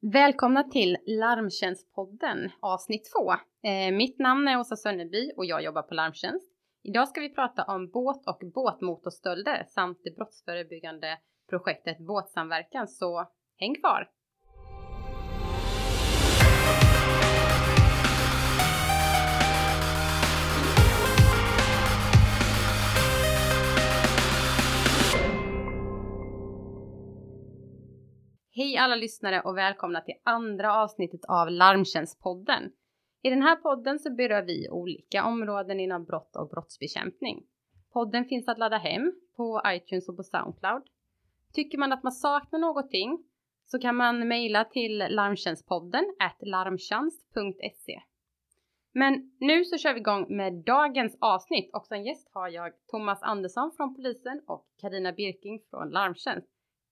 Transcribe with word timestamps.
Välkomna 0.00 0.62
till 0.62 0.96
Larmtjänstpodden 1.06 2.50
avsnitt 2.60 3.10
2. 3.12 3.32
Eh, 3.68 3.94
mitt 3.94 4.18
namn 4.18 4.48
är 4.48 4.58
Åsa 4.58 4.76
Sönneby 4.76 5.32
och 5.36 5.44
jag 5.44 5.62
jobbar 5.62 5.82
på 5.82 5.94
Larmtjänst. 5.94 6.52
Idag 6.82 7.08
ska 7.08 7.20
vi 7.20 7.34
prata 7.34 7.64
om 7.64 7.90
båt 7.90 8.26
och 8.26 8.42
båtmotorstölder 8.54 9.64
samt 9.68 10.00
det 10.04 10.16
brottsförebyggande 10.16 11.18
projektet 11.50 11.98
Båtsamverkan, 11.98 12.88
så 12.88 13.26
häng 13.56 13.74
kvar! 13.74 14.08
Hej 28.58 28.76
alla 28.76 28.94
lyssnare 28.94 29.40
och 29.40 29.56
välkomna 29.56 30.00
till 30.00 30.14
andra 30.22 30.82
avsnittet 30.82 31.20
av 31.28 31.50
Larmtjänstpodden. 31.50 32.72
I 33.22 33.30
den 33.30 33.42
här 33.42 33.56
podden 33.56 33.98
så 33.98 34.14
berör 34.14 34.42
vi 34.42 34.68
olika 34.70 35.24
områden 35.24 35.80
inom 35.80 36.04
brott 36.04 36.36
och 36.36 36.48
brottsbekämpning. 36.48 37.42
Podden 37.92 38.24
finns 38.24 38.48
att 38.48 38.58
ladda 38.58 38.76
hem 38.76 39.12
på 39.36 39.62
iTunes 39.66 40.08
och 40.08 40.16
på 40.16 40.22
Soundcloud. 40.22 40.82
Tycker 41.52 41.78
man 41.78 41.92
att 41.92 42.02
man 42.02 42.12
saknar 42.12 42.58
någonting 42.58 43.24
så 43.66 43.78
kan 43.78 43.96
man 43.96 44.28
mejla 44.28 44.64
till 44.64 44.98
larmtjänstpodden 44.98 46.04
larmtjänst.se. 46.40 48.00
Men 48.92 49.32
nu 49.40 49.64
så 49.64 49.78
kör 49.78 49.94
vi 49.94 50.00
igång 50.00 50.36
med 50.36 50.52
dagens 50.52 51.18
avsnitt 51.20 51.70
och 51.74 51.86
som 51.86 52.02
gäst 52.02 52.28
har 52.32 52.48
jag 52.48 52.72
Thomas 52.86 53.22
Andersson 53.22 53.72
från 53.76 53.94
polisen 53.94 54.42
och 54.46 54.66
Karina 54.80 55.12
Birking 55.12 55.60
från 55.70 55.90
Larmtjänst. 55.90 56.48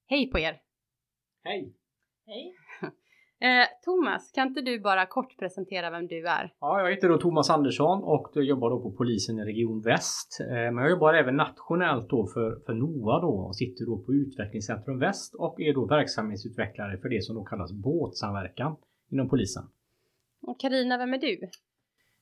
Hej 0.06 0.30
på 0.30 0.38
er! 0.38 0.65
Hej! 1.46 1.72
Hej! 2.26 2.54
Eh, 3.40 3.66
Thomas, 3.84 4.32
kan 4.32 4.48
inte 4.48 4.60
du 4.60 4.80
bara 4.80 5.06
kort 5.06 5.38
presentera 5.38 5.90
vem 5.90 6.06
du 6.06 6.28
är? 6.28 6.52
Ja, 6.60 6.80
jag 6.80 6.90
heter 6.90 7.08
då 7.08 7.18
Thomas 7.18 7.50
Andersson 7.50 8.02
och 8.02 8.30
jag 8.34 8.44
jobbar 8.44 8.70
då 8.70 8.80
på 8.80 8.90
polisen 8.90 9.38
i 9.38 9.44
Region 9.44 9.82
Väst. 9.82 10.40
Eh, 10.40 10.46
men 10.48 10.76
jag 10.76 10.90
jobbar 10.90 11.14
även 11.14 11.36
nationellt 11.36 12.08
då 12.08 12.26
för, 12.26 12.60
för 12.66 12.74
NOA 12.74 13.20
då 13.20 13.28
och 13.28 13.56
sitter 13.56 13.86
då 13.86 13.98
på 13.98 14.14
Utvecklingscentrum 14.14 14.98
Väst 14.98 15.34
och 15.34 15.60
är 15.60 15.74
då 15.74 15.86
verksamhetsutvecklare 15.86 16.98
för 16.98 17.08
det 17.08 17.24
som 17.24 17.34
då 17.34 17.44
kallas 17.44 17.72
båtsamverkan 17.72 18.76
inom 19.10 19.28
polisen. 19.28 19.64
Och 20.42 20.60
Karina, 20.60 20.98
vem 20.98 21.14
är 21.14 21.18
du? 21.18 21.40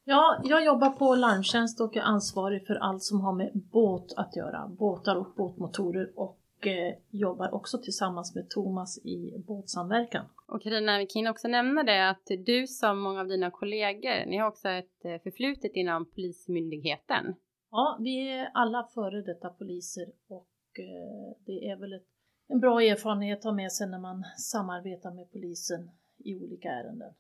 Ja, 0.05 0.41
jag 0.45 0.65
jobbar 0.65 0.91
på 0.91 1.15
Larmtjänst 1.15 1.81
och 1.81 1.97
är 1.97 2.03
ansvarig 2.03 2.67
för 2.67 2.75
allt 2.75 3.03
som 3.03 3.21
har 3.21 3.33
med 3.33 3.51
båt 3.73 4.15
att 4.17 4.37
göra. 4.37 4.69
Båtar 4.69 5.17
och 5.17 5.35
båtmotorer 5.37 6.13
och 6.17 6.39
eh, 6.67 6.95
jobbar 7.11 7.55
också 7.55 7.79
tillsammans 7.79 8.35
med 8.35 8.51
Thomas 8.51 8.99
i 8.99 9.39
båtsamverkan. 9.47 10.25
Och 10.47 10.63
Carina, 10.63 10.99
vi 10.99 11.07
kan 11.07 11.27
också 11.27 11.49
nämna 11.49 11.83
det 11.83 12.11
att 12.11 12.27
du 12.47 12.67
som 12.67 13.01
många 13.01 13.21
av 13.21 13.29
dina 13.29 13.51
kollegor, 13.51 14.27
ni 14.27 14.39
har 14.39 14.49
också 14.49 14.69
ett 14.69 15.05
eh, 15.05 15.23
förflutet 15.23 15.73
inom 15.75 16.11
Polismyndigheten. 16.11 17.35
Ja, 17.71 17.99
vi 18.01 18.31
är 18.31 18.51
alla 18.55 18.89
före 18.95 19.23
detta 19.23 19.49
poliser 19.49 20.07
och 20.29 20.79
eh, 20.79 21.37
det 21.47 21.69
är 21.71 21.77
väl 21.77 21.93
ett, 21.93 22.09
en 22.49 22.61
bra 22.61 22.83
erfarenhet 22.83 23.39
att 23.39 23.45
ha 23.45 23.53
med 23.53 23.73
sig 23.73 23.89
när 23.89 23.99
man 23.99 24.25
samarbetar 24.37 25.11
med 25.11 25.33
polisen 25.33 25.91
i 26.19 26.37
olika 26.37 26.69
ärenden. 26.69 27.15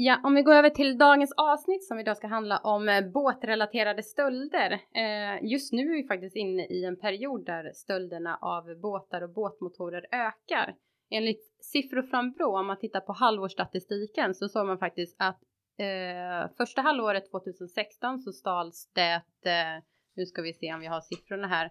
Ja, 0.00 0.20
om 0.24 0.34
vi 0.34 0.42
går 0.42 0.54
över 0.54 0.70
till 0.70 0.98
dagens 0.98 1.32
avsnitt 1.36 1.84
som 1.84 1.98
idag 1.98 2.16
ska 2.16 2.26
handla 2.26 2.58
om 2.58 2.88
eh, 2.88 3.10
båtrelaterade 3.10 4.02
stölder. 4.02 4.72
Eh, 4.72 5.44
just 5.50 5.72
nu 5.72 5.82
är 5.82 6.02
vi 6.02 6.06
faktiskt 6.08 6.36
inne 6.36 6.66
i 6.66 6.84
en 6.84 6.96
period 6.96 7.46
där 7.46 7.72
stölderna 7.74 8.38
av 8.42 8.80
båtar 8.80 9.22
och 9.22 9.30
båtmotorer 9.30 10.06
ökar. 10.12 10.74
Enligt 11.10 11.40
siffror 11.60 12.02
från 12.02 12.32
Brå, 12.32 12.58
om 12.58 12.66
man 12.66 12.78
tittar 12.78 13.00
på 13.00 13.12
halvårsstatistiken, 13.12 14.34
så 14.34 14.48
såg 14.48 14.66
man 14.66 14.78
faktiskt 14.78 15.16
att 15.18 15.40
eh, 15.78 16.56
första 16.56 16.82
halvåret 16.82 17.30
2016 17.30 18.18
så 18.18 18.32
stals 18.32 18.90
det, 18.94 19.22
eh, 19.50 19.82
nu 20.16 20.26
ska 20.26 20.42
vi 20.42 20.52
se 20.52 20.74
om 20.74 20.80
vi 20.80 20.86
har 20.86 21.00
siffrorna 21.00 21.46
här, 21.46 21.70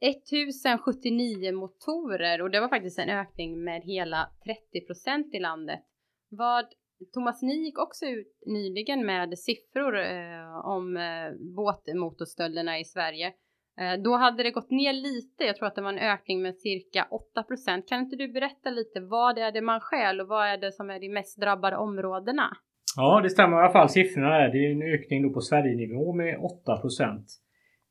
1079 0.00 1.52
motorer 1.52 2.42
och 2.42 2.50
det 2.50 2.60
var 2.60 2.68
faktiskt 2.68 2.98
en 2.98 3.10
ökning 3.10 3.64
med 3.64 3.82
hela 3.82 4.30
30 4.44 4.86
procent 4.86 5.34
i 5.34 5.38
landet. 5.38 5.80
Vad 6.28 6.66
Thomas, 7.14 7.42
ni 7.42 7.54
gick 7.64 7.78
också 7.78 8.06
ut 8.06 8.42
nyligen 8.46 9.06
med 9.06 9.38
siffror 9.38 9.98
eh, 9.98 10.66
om 10.66 10.96
eh, 10.96 11.54
båtmotorstölderna 11.56 12.78
i 12.78 12.84
Sverige. 12.84 13.26
Eh, 13.80 14.02
då 14.04 14.16
hade 14.16 14.42
det 14.42 14.50
gått 14.50 14.70
ner 14.70 14.92
lite, 14.92 15.44
jag 15.44 15.56
tror 15.56 15.68
att 15.68 15.74
det 15.74 15.82
var 15.82 15.92
en 15.92 15.98
ökning 15.98 16.42
med 16.42 16.56
cirka 16.56 17.06
8 17.10 17.42
procent. 17.42 17.88
Kan 17.88 18.00
inte 18.00 18.16
du 18.16 18.32
berätta 18.32 18.70
lite, 18.70 19.00
vad 19.00 19.38
är 19.38 19.52
det 19.52 19.60
man 19.60 19.80
stjäl 19.80 20.20
och 20.20 20.28
vad 20.28 20.46
är 20.46 20.58
det 20.58 20.72
som 20.72 20.90
är 20.90 21.00
de 21.00 21.08
mest 21.08 21.40
drabbade 21.40 21.76
områdena? 21.76 22.48
Ja, 22.96 23.20
det 23.22 23.30
stämmer 23.30 23.56
i 23.56 23.60
alla 23.60 23.72
fall 23.72 23.88
siffrorna 23.88 24.28
där. 24.28 24.48
Det 24.52 24.66
är 24.66 24.72
en 24.72 24.94
ökning 24.94 25.22
då 25.22 25.34
på 25.34 25.40
Sverigenivå 25.40 26.12
med 26.12 26.38
8 26.38 26.76
procent. 26.76 27.26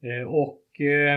Eh, 0.04 0.28
och 0.28 0.82
eh, 0.82 1.16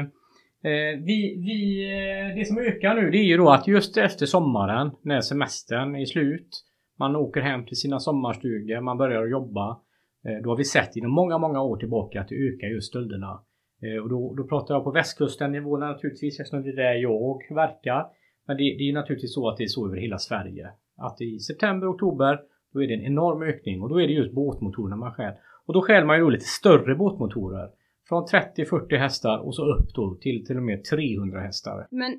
eh 0.73 0.99
vi, 1.05 1.19
vi, 1.47 1.85
eh, 1.93 2.37
det 2.37 2.45
som 2.45 2.59
ökar 2.59 2.95
nu 2.95 3.11
det 3.11 3.19
är 3.19 3.25
ju 3.25 3.37
då 3.37 3.51
att 3.51 3.69
just 3.69 3.97
efter 3.97 4.27
sommaren 4.27 4.91
när 5.03 5.21
semestern 5.21 5.97
är 5.97 6.05
slut 6.05 6.65
man 6.99 7.17
åker 7.17 7.41
hem 7.41 7.67
till 7.67 7.77
sina 7.77 7.99
sommarstugor, 7.99 8.81
man 8.81 8.99
börjar 8.99 9.27
jobba. 9.27 9.81
Eh, 10.25 10.43
då 10.43 10.51
har 10.51 10.57
vi 10.57 10.65
sett 10.65 10.97
inom 10.97 11.11
många, 11.11 11.39
många 11.39 11.63
år 11.63 11.77
tillbaka 11.77 12.21
att 12.21 12.29
det 12.29 12.35
ökar 12.35 12.67
just 12.67 12.89
stölderna. 12.89 13.43
Eh, 13.83 14.03
och 14.03 14.09
då, 14.09 14.35
då 14.35 14.45
pratar 14.45 14.75
jag 14.75 14.85
på 14.85 14.91
västkusten 14.91 15.53
nivån 15.53 15.81
naturligtvis 15.81 16.41
eftersom 16.41 16.63
det 16.63 16.69
är 16.69 16.77
där 16.77 16.95
jag 16.95 17.55
verkar. 17.55 18.07
Men 18.47 18.57
det, 18.57 18.63
det 18.63 18.89
är 18.89 18.93
naturligtvis 18.93 19.35
så 19.35 19.49
att 19.49 19.57
det 19.57 19.65
är 19.65 19.69
så 19.69 19.87
över 19.87 19.97
hela 19.97 20.19
Sverige. 20.19 20.71
Att 20.97 21.21
i 21.21 21.39
september, 21.39 21.91
oktober 21.91 22.41
då 22.73 22.83
är 22.83 22.89
det 22.89 22.95
en 22.95 23.07
enorm 23.13 23.43
ökning 23.43 23.83
och 23.83 23.89
då 23.89 24.01
är 24.01 24.07
det 24.07 24.13
just 24.13 24.35
båtmotorerna 24.35 24.97
man 24.97 25.13
stjäl. 25.13 25.35
Och 25.67 25.75
då 25.75 25.83
stjäl 25.83 26.05
man 26.05 26.17
ju 26.17 26.23
då 26.23 26.31
lite 26.31 26.45
större 26.45 26.95
båtmotorer. 26.95 27.69
Från 28.09 28.25
30-40 28.25 28.97
hästar 28.97 29.39
och 29.39 29.55
så 29.55 29.63
upp 29.75 29.95
då 29.95 30.15
till 30.21 30.45
till 30.47 30.57
och 30.57 30.63
med 30.63 30.85
300 30.85 31.41
hästar. 31.41 31.87
Men 31.91 32.11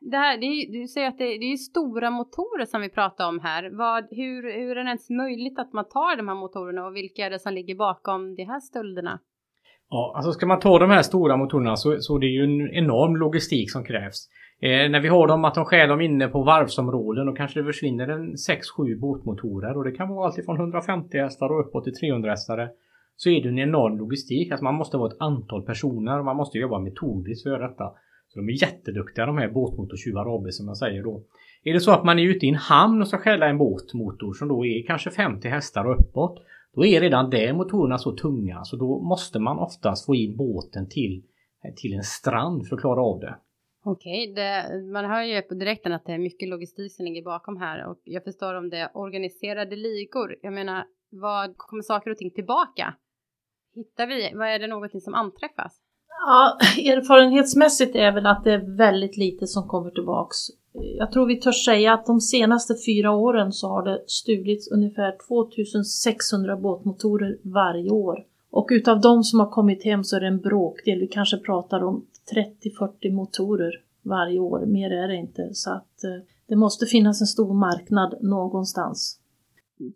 det 0.00 0.16
här, 0.16 0.38
det 0.38 0.46
är, 0.46 0.72
du 0.80 0.88
säger 0.88 1.08
att 1.08 1.18
det, 1.18 1.24
det 1.24 1.52
är 1.52 1.56
stora 1.56 2.10
motorer 2.10 2.64
som 2.64 2.80
vi 2.80 2.88
pratar 2.88 3.28
om 3.28 3.40
här. 3.40 3.70
Vad, 3.72 4.04
hur, 4.10 4.42
hur 4.60 4.76
är 4.76 4.84
det 4.84 4.88
ens 4.88 5.10
möjligt 5.10 5.58
att 5.58 5.72
man 5.72 5.84
tar 5.88 6.16
de 6.16 6.28
här 6.28 6.34
motorerna 6.34 6.86
och 6.86 6.96
vilka 6.96 7.26
är 7.26 7.30
det 7.30 7.38
som 7.38 7.52
ligger 7.54 7.74
bakom 7.74 8.34
de 8.34 8.44
här 8.44 8.60
stölderna? 8.60 9.20
Ja, 9.90 10.12
alltså 10.16 10.32
ska 10.32 10.46
man 10.46 10.60
ta 10.60 10.78
de 10.78 10.90
här 10.90 11.02
stora 11.02 11.36
motorerna 11.36 11.76
så, 11.76 11.96
så 12.00 12.18
det 12.18 12.26
är 12.26 12.36
ju 12.40 12.44
en 12.44 12.70
enorm 12.74 13.16
logistik 13.16 13.72
som 13.72 13.84
krävs. 13.84 14.28
Eh, 14.60 14.90
när 14.90 15.00
vi 15.00 15.08
har 15.08 15.26
dem 15.26 15.44
att 15.44 15.54
de 15.54 15.64
stjäl 15.64 15.88
dem 15.88 16.00
inne 16.00 16.28
på 16.28 16.42
varvsområden 16.42 17.28
och 17.28 17.36
kanske 17.36 17.60
det 17.60 17.66
försvinner 17.66 18.08
en 18.08 18.34
6-7 18.34 19.00
båtmotorer 19.00 19.76
och 19.76 19.84
det 19.84 19.92
kan 19.92 20.08
vara 20.08 20.26
alltifrån 20.26 20.56
150 20.56 21.18
hästar 21.18 21.48
och 21.52 21.60
uppåt 21.60 21.84
till 21.84 21.94
300 21.94 22.30
hästare 22.30 22.68
så 23.20 23.30
är 23.30 23.42
det 23.42 23.48
en 23.48 23.58
enorm 23.58 23.98
logistik. 23.98 24.50
Alltså 24.50 24.64
man 24.64 24.74
måste 24.74 24.96
vara 24.96 25.12
ett 25.12 25.20
antal 25.20 25.62
personer 25.62 26.18
och 26.18 26.24
man 26.24 26.36
måste 26.36 26.58
jobba 26.58 26.78
metodiskt 26.78 27.42
för 27.42 27.58
detta. 27.58 27.92
Så 28.28 28.40
de 28.40 28.48
är 28.48 28.62
jätteduktiga 28.62 29.26
de 29.26 29.38
här 29.38 29.48
båtmotortjuvar 29.48 30.36
AB 30.36 30.52
som 30.52 30.66
jag 30.66 30.76
säger 30.76 31.02
då. 31.02 31.24
Är 31.64 31.72
det 31.72 31.80
så 31.80 31.90
att 31.90 32.04
man 32.04 32.18
är 32.18 32.22
ute 32.22 32.46
i 32.46 32.48
en 32.48 32.54
hamn 32.54 33.00
och 33.02 33.08
ska 33.08 33.18
stjäla 33.18 33.46
en 33.46 33.58
båtmotor 33.58 34.32
som 34.32 34.48
då 34.48 34.66
är 34.66 34.86
kanske 34.86 35.10
50 35.10 35.48
hästar 35.48 35.84
och 35.84 36.00
uppåt. 36.00 36.42
Då 36.74 36.86
är 36.86 37.00
redan 37.00 37.30
där 37.30 37.52
motorerna 37.52 37.98
så 37.98 38.16
tunga 38.16 38.64
så 38.64 38.76
då 38.76 39.00
måste 39.02 39.38
man 39.38 39.58
oftast 39.58 40.06
få 40.06 40.14
in 40.14 40.36
båten 40.36 40.88
till, 40.88 41.22
till 41.76 41.94
en 41.94 42.02
strand 42.02 42.68
för 42.68 42.76
att 42.76 42.80
klara 42.80 43.00
av 43.00 43.20
det. 43.20 43.36
Okej, 43.84 44.32
okay, 44.32 44.82
man 44.92 45.04
hör 45.04 45.22
ju 45.22 45.42
på 45.42 45.54
direkten 45.54 45.92
att 45.92 46.06
det 46.06 46.12
är 46.12 46.18
mycket 46.18 46.48
logistik 46.48 46.92
som 46.92 47.04
ligger 47.04 47.22
bakom 47.22 47.56
här 47.56 47.86
och 47.86 48.00
jag 48.04 48.24
förstår 48.24 48.54
om 48.54 48.70
det 48.70 48.78
är 48.78 48.90
organiserade 48.94 49.76
ligor. 49.76 50.36
Jag 50.42 50.52
menar, 50.52 50.84
vad 51.10 51.56
kommer 51.56 51.82
saker 51.82 52.10
och 52.10 52.16
ting 52.16 52.30
tillbaka? 52.30 52.94
Hittar 53.74 54.06
vi? 54.06 54.32
Vad 54.34 54.48
är 54.48 54.58
det 54.58 54.66
någonting 54.66 55.00
som 55.00 55.14
anträffas? 55.14 55.80
Ja, 56.26 56.58
erfarenhetsmässigt 56.92 57.96
är 57.96 58.12
väl 58.12 58.26
att 58.26 58.44
det 58.44 58.52
är 58.52 58.76
väldigt 58.76 59.16
lite 59.16 59.46
som 59.46 59.68
kommer 59.68 59.90
tillbaks. 59.90 60.36
Jag 60.72 61.12
tror 61.12 61.26
vi 61.26 61.40
törs 61.40 61.64
säga 61.64 61.92
att 61.92 62.06
de 62.06 62.20
senaste 62.20 62.74
fyra 62.86 63.12
åren 63.12 63.52
så 63.52 63.68
har 63.68 63.82
det 63.82 64.04
stulits 64.06 64.68
ungefär 64.68 65.16
2600 65.28 66.56
båtmotorer 66.56 67.38
varje 67.42 67.90
år. 67.90 68.24
Och 68.50 68.68
utav 68.70 69.00
de 69.00 69.24
som 69.24 69.40
har 69.40 69.50
kommit 69.50 69.84
hem 69.84 70.04
så 70.04 70.16
är 70.16 70.20
det 70.20 70.26
en 70.26 70.40
bråkdel, 70.40 71.00
vi 71.00 71.06
kanske 71.06 71.36
pratar 71.36 71.84
om 71.84 72.06
30-40 72.34 73.12
motorer 73.12 73.72
varje 74.02 74.38
år, 74.38 74.66
mer 74.66 74.90
är 74.90 75.08
det 75.08 75.16
inte. 75.16 75.48
Så 75.52 75.70
att 75.70 76.04
eh, 76.04 76.24
det 76.48 76.56
måste 76.56 76.86
finnas 76.86 77.20
en 77.20 77.26
stor 77.26 77.54
marknad 77.54 78.14
någonstans. 78.20 79.17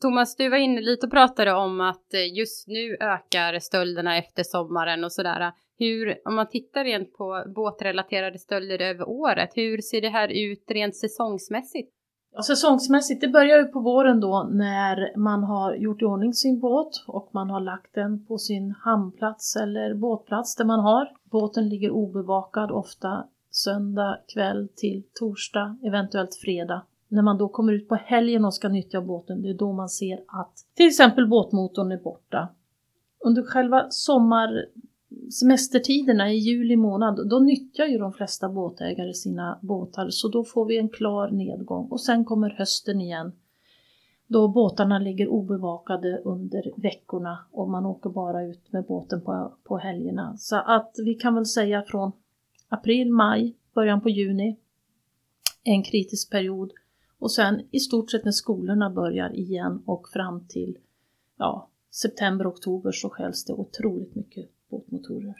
Thomas, 0.01 0.37
du 0.37 0.49
var 0.49 0.57
inne 0.57 0.81
lite 0.81 1.07
och 1.07 1.13
pratade 1.13 1.53
om 1.53 1.81
att 1.81 2.15
eh, 2.15 2.39
just 2.39 2.69
nu 2.69 2.97
ökar 3.01 3.59
stölderna 3.59 4.17
efter 4.17 4.43
sommaren 4.43 5.05
och 5.05 5.13
sådär. 5.13 5.53
Hur, 5.79 6.29
om 6.29 6.35
man 6.35 6.49
tittar 6.49 6.85
rent 6.85 7.13
på 7.13 7.45
båtrelaterade 7.55 8.39
stölder 8.39 8.83
över 8.83 9.09
året, 9.09 9.51
hur 9.55 9.81
ser 9.81 10.01
det 10.01 10.09
här 10.09 10.29
ut 10.29 10.65
rent 10.69 10.97
säsongsmässigt? 10.97 11.93
Ja, 12.35 12.43
säsongsmässigt, 12.43 13.21
det 13.21 13.29
börjar 13.29 13.59
ju 13.59 13.65
på 13.65 13.81
våren 13.81 14.21
då 14.21 14.49
när 14.53 15.19
man 15.19 15.45
har 15.45 15.75
gjort 15.75 16.03
i 16.03 16.05
ordning 16.05 16.35
sin 16.35 16.61
båt 16.61 17.05
och 17.07 17.31
man 17.35 17.51
har 17.51 17.61
lagt 17.61 17.95
den 17.95 18.27
på 18.27 18.39
sin 18.39 18.75
hamnplats 18.85 19.57
eller 19.57 19.95
båtplats 19.95 20.57
där 20.57 20.65
man 20.65 20.81
har. 20.81 21.09
Båten 21.31 21.69
ligger 21.69 21.91
obevakad 21.91 22.71
ofta 22.71 23.25
söndag 23.51 24.19
kväll 24.35 24.69
till 24.77 25.03
torsdag, 25.15 25.79
eventuellt 25.87 26.35
fredag 26.45 26.83
när 27.13 27.23
man 27.23 27.39
då 27.39 27.49
kommer 27.49 27.73
ut 27.73 27.89
på 27.89 27.95
helgen 27.95 28.45
och 28.45 28.55
ska 28.55 28.69
nyttja 28.69 29.01
båten, 29.01 29.43
det 29.43 29.49
är 29.49 29.55
då 29.55 29.73
man 29.73 29.89
ser 29.89 30.25
att 30.27 30.53
till 30.75 30.87
exempel 30.87 31.29
båtmotorn 31.29 31.93
är 31.93 32.03
borta. 32.03 32.49
Under 33.25 33.43
själva 33.43 33.87
sommarsemestertiderna 33.91 36.33
i 36.33 36.37
juli 36.37 36.77
månad, 36.77 37.29
då 37.31 37.39
nyttjar 37.39 37.87
ju 37.87 37.99
de 37.99 38.13
flesta 38.13 38.49
båtägare 38.49 39.15
sina 39.15 39.59
båtar 39.63 40.11
så 40.11 40.29
då 40.29 40.45
får 40.45 40.67
vi 40.67 40.79
en 40.79 40.89
klar 40.89 41.31
nedgång 41.31 41.89
och 41.89 42.01
sen 42.01 42.25
kommer 42.25 42.51
hösten 42.51 43.01
igen 43.01 43.33
då 44.33 44.49
båtarna 44.49 44.99
ligger 44.99 45.29
obevakade 45.29 46.21
under 46.25 46.73
veckorna 46.77 47.39
och 47.51 47.69
man 47.69 47.87
åker 47.87 48.11
bara 48.11 48.43
ut 48.43 48.73
med 48.73 48.85
båten 48.85 49.21
på, 49.21 49.53
på 49.65 49.79
helgerna. 49.79 50.37
Så 50.37 50.57
att 50.57 50.95
vi 51.05 51.15
kan 51.15 51.35
väl 51.35 51.47
säga 51.47 51.83
från 51.83 52.13
april, 52.69 53.11
maj, 53.11 53.57
början 53.75 54.01
på 54.01 54.09
juni, 54.09 54.57
en 55.65 55.83
kritisk 55.83 56.31
period 56.31 56.73
och 57.23 57.33
sen 57.33 57.63
i 57.71 57.81
stort 57.81 58.11
sett 58.11 58.25
när 58.25 58.33
skolorna 58.33 58.91
börjar 58.91 59.37
igen 59.37 59.83
och 59.87 60.09
fram 60.09 60.47
till 60.49 60.79
ja, 61.39 61.71
september, 61.91 62.49
oktober 62.49 62.93
så 62.93 63.09
skälls 63.11 63.45
det 63.45 63.53
otroligt 63.53 64.15
mycket 64.15 64.51
båtmotorer. 64.71 65.35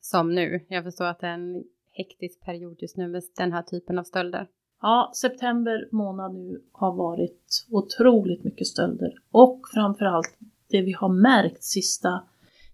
Som 0.00 0.34
nu. 0.34 0.64
Jag 0.68 0.84
förstår 0.84 1.04
att 1.04 1.20
det 1.20 1.26
är 1.26 1.34
en 1.34 1.64
hektisk 1.90 2.40
period 2.40 2.76
just 2.78 2.96
nu 2.96 3.08
med 3.08 3.22
den 3.36 3.52
här 3.52 3.62
typen 3.62 3.98
av 3.98 4.02
stölder. 4.02 4.48
Ja, 4.82 5.12
september 5.14 5.88
månad 5.92 6.34
nu 6.34 6.62
har 6.72 6.94
varit 6.94 7.66
otroligt 7.70 8.44
mycket 8.44 8.66
stölder 8.66 9.18
och 9.30 9.60
framförallt 9.74 10.38
det 10.68 10.82
vi 10.82 10.92
har 10.92 11.08
märkt 11.08 11.64
sista 11.64 12.24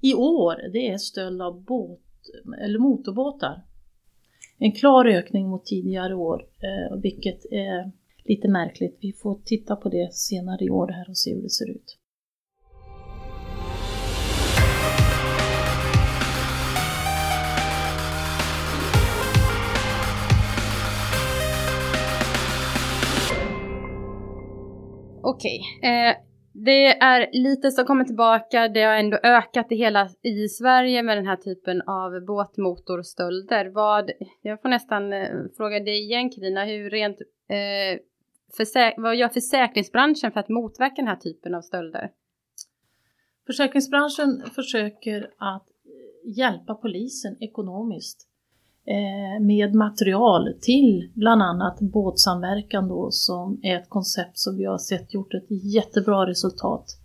i 0.00 0.14
år, 0.14 0.70
det 0.72 0.88
är 0.88 0.98
stöld 0.98 1.42
av 1.42 1.62
båt 1.62 2.00
eller 2.58 2.78
motorbåtar. 2.78 3.62
En 4.58 4.72
klar 4.72 5.04
ökning 5.04 5.48
mot 5.48 5.66
tidigare 5.66 6.14
år, 6.14 6.46
eh, 6.58 6.96
vilket 6.96 7.52
är 7.52 7.92
lite 8.24 8.48
märkligt. 8.48 8.98
Vi 9.00 9.12
får 9.12 9.40
titta 9.44 9.76
på 9.76 9.88
det 9.88 10.12
senare 10.12 10.64
i 10.64 10.70
år 10.70 10.88
här 10.88 11.08
och 11.08 11.18
se 11.18 11.34
hur 11.34 11.42
det 11.42 11.50
ser 11.50 11.70
ut. 11.70 11.98
Okej, 25.24 25.60
eh, 25.82 26.16
det 26.52 26.86
är 26.86 27.30
lite 27.32 27.70
som 27.70 27.84
kommer 27.84 28.04
tillbaka. 28.04 28.68
Det 28.68 28.82
har 28.82 28.94
ändå 28.94 29.18
ökat 29.22 29.72
i 29.72 29.76
hela 29.76 30.08
i 30.22 30.48
Sverige 30.48 31.02
med 31.02 31.16
den 31.16 31.26
här 31.26 31.36
typen 31.36 31.82
av 31.82 32.26
båtmotorstölder. 32.26 33.70
Vad, 33.74 34.10
jag 34.42 34.62
får 34.62 34.68
nästan 34.68 35.12
eh, 35.12 35.28
fråga 35.56 35.80
dig 35.80 36.02
igen 36.04 36.30
Krina, 36.30 36.64
hur 36.64 36.90
rent 36.90 37.16
eh, 37.48 38.00
vad 38.96 39.16
gör 39.16 39.28
försäkringsbranschen 39.28 40.32
för 40.32 40.40
att 40.40 40.48
motverka 40.48 40.94
den 40.96 41.06
här 41.06 41.16
typen 41.16 41.54
av 41.54 41.62
stölder? 41.62 42.10
Försäkringsbranschen 43.46 44.42
försöker 44.54 45.30
att 45.38 45.66
hjälpa 46.24 46.74
polisen 46.74 47.36
ekonomiskt 47.40 48.28
eh, 48.86 49.42
med 49.42 49.74
material 49.74 50.54
till 50.60 51.10
bland 51.14 51.42
annat 51.42 51.80
båtsamverkan 51.80 52.88
då 52.88 53.10
som 53.10 53.60
är 53.62 53.76
ett 53.76 53.88
koncept 53.88 54.38
som 54.38 54.56
vi 54.56 54.64
har 54.64 54.78
sett 54.78 55.14
gjort 55.14 55.34
ett 55.34 55.46
jättebra 55.48 56.26
resultat. 56.26 56.98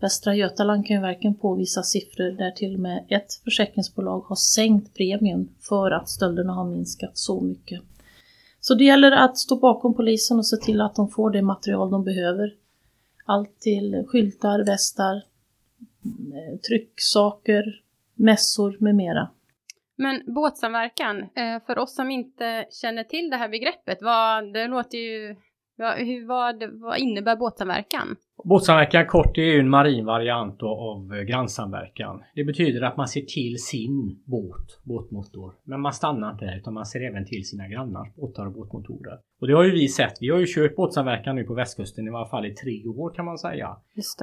Västra 0.00 0.34
Götaland 0.34 0.86
kan 0.86 0.96
ju 0.96 1.02
verkligen 1.02 1.34
påvisa 1.34 1.82
siffror 1.82 2.30
där 2.38 2.50
till 2.50 2.74
och 2.74 2.80
med 2.80 3.04
ett 3.08 3.34
försäkringsbolag 3.44 4.20
har 4.20 4.36
sänkt 4.36 4.94
premien 4.94 5.48
för 5.60 5.90
att 5.90 6.08
stölderna 6.08 6.52
har 6.52 6.64
minskat 6.64 7.18
så 7.18 7.40
mycket. 7.40 7.80
Så 8.68 8.74
det 8.74 8.84
gäller 8.84 9.12
att 9.12 9.38
stå 9.38 9.56
bakom 9.56 9.94
polisen 9.94 10.38
och 10.38 10.46
se 10.46 10.56
till 10.56 10.80
att 10.80 10.94
de 10.94 11.08
får 11.08 11.30
det 11.30 11.42
material 11.42 11.90
de 11.90 12.04
behöver. 12.04 12.54
Allt 13.24 13.60
till 13.60 14.04
skyltar, 14.08 14.64
västar, 14.64 15.14
eh, 15.14 16.58
trycksaker, 16.68 17.80
mässor 18.14 18.76
med 18.80 18.94
mera. 18.94 19.28
Men 19.96 20.34
båtsamverkan, 20.34 21.20
eh, 21.20 21.62
för 21.66 21.78
oss 21.78 21.94
som 21.94 22.10
inte 22.10 22.66
känner 22.70 23.04
till 23.04 23.30
det 23.30 23.36
här 23.36 23.48
begreppet, 23.48 23.98
vad, 24.02 24.52
det 24.52 24.66
låter 24.66 24.98
ju, 24.98 25.36
vad, 25.78 25.98
hur, 25.98 26.26
vad, 26.26 26.80
vad 26.80 26.98
innebär 26.98 27.36
båtsamverkan? 27.36 28.16
Båtsamverkan 28.44 29.06
kort 29.06 29.38
är 29.38 29.42
ju 29.42 29.60
en 29.60 29.68
marin 29.68 30.04
variant 30.04 30.62
av 30.62 31.22
grannsamverkan. 31.26 32.22
Det 32.34 32.44
betyder 32.44 32.82
att 32.82 32.96
man 32.96 33.08
ser 33.08 33.20
till 33.20 33.58
sin 33.58 34.22
båt, 34.24 34.80
båtmotor. 34.84 35.54
Men 35.64 35.80
man 35.80 35.92
stannar 35.92 36.32
inte 36.32 36.44
där 36.44 36.56
utan 36.56 36.74
man 36.74 36.86
ser 36.86 37.00
även 37.00 37.26
till 37.26 37.48
sina 37.48 37.68
grannars 37.68 38.14
båtar 38.14 38.46
och 38.46 38.52
båtmotorer. 38.52 39.18
Och 39.40 39.46
det 39.46 39.54
har 39.54 39.64
ju 39.64 39.70
vi 39.70 39.88
sett. 39.88 40.12
Vi 40.20 40.28
har 40.28 40.38
ju 40.38 40.46
kört 40.46 40.76
båtsamverkan 40.76 41.36
nu 41.36 41.44
på 41.44 41.54
västkusten 41.54 42.06
i 42.06 42.10
alla 42.10 42.26
fall 42.26 42.46
i 42.46 42.54
tre 42.54 42.86
år 42.86 43.14
kan 43.14 43.24
man 43.24 43.38
säga. 43.38 43.76